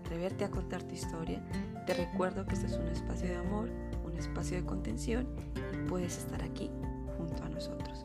atreverte 0.00 0.44
a 0.44 0.50
contar 0.50 0.82
tu 0.82 0.94
historia, 0.94 1.42
te 1.86 1.94
recuerdo 1.94 2.46
que 2.46 2.54
este 2.54 2.66
es 2.66 2.74
un 2.74 2.88
espacio 2.88 3.28
de 3.28 3.36
amor, 3.36 3.70
un 4.04 4.16
espacio 4.16 4.56
de 4.56 4.64
contención 4.64 5.28
y 5.72 5.88
puedes 5.88 6.18
estar 6.18 6.42
aquí 6.42 6.70
junto 7.16 7.42
a 7.44 7.48
nosotros. 7.48 8.04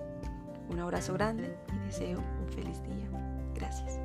Un 0.70 0.80
abrazo 0.80 1.14
grande 1.14 1.56
y 1.76 1.86
deseo 1.86 2.20
un 2.20 2.50
feliz 2.50 2.82
día. 2.84 3.10
Gracias. 3.56 4.00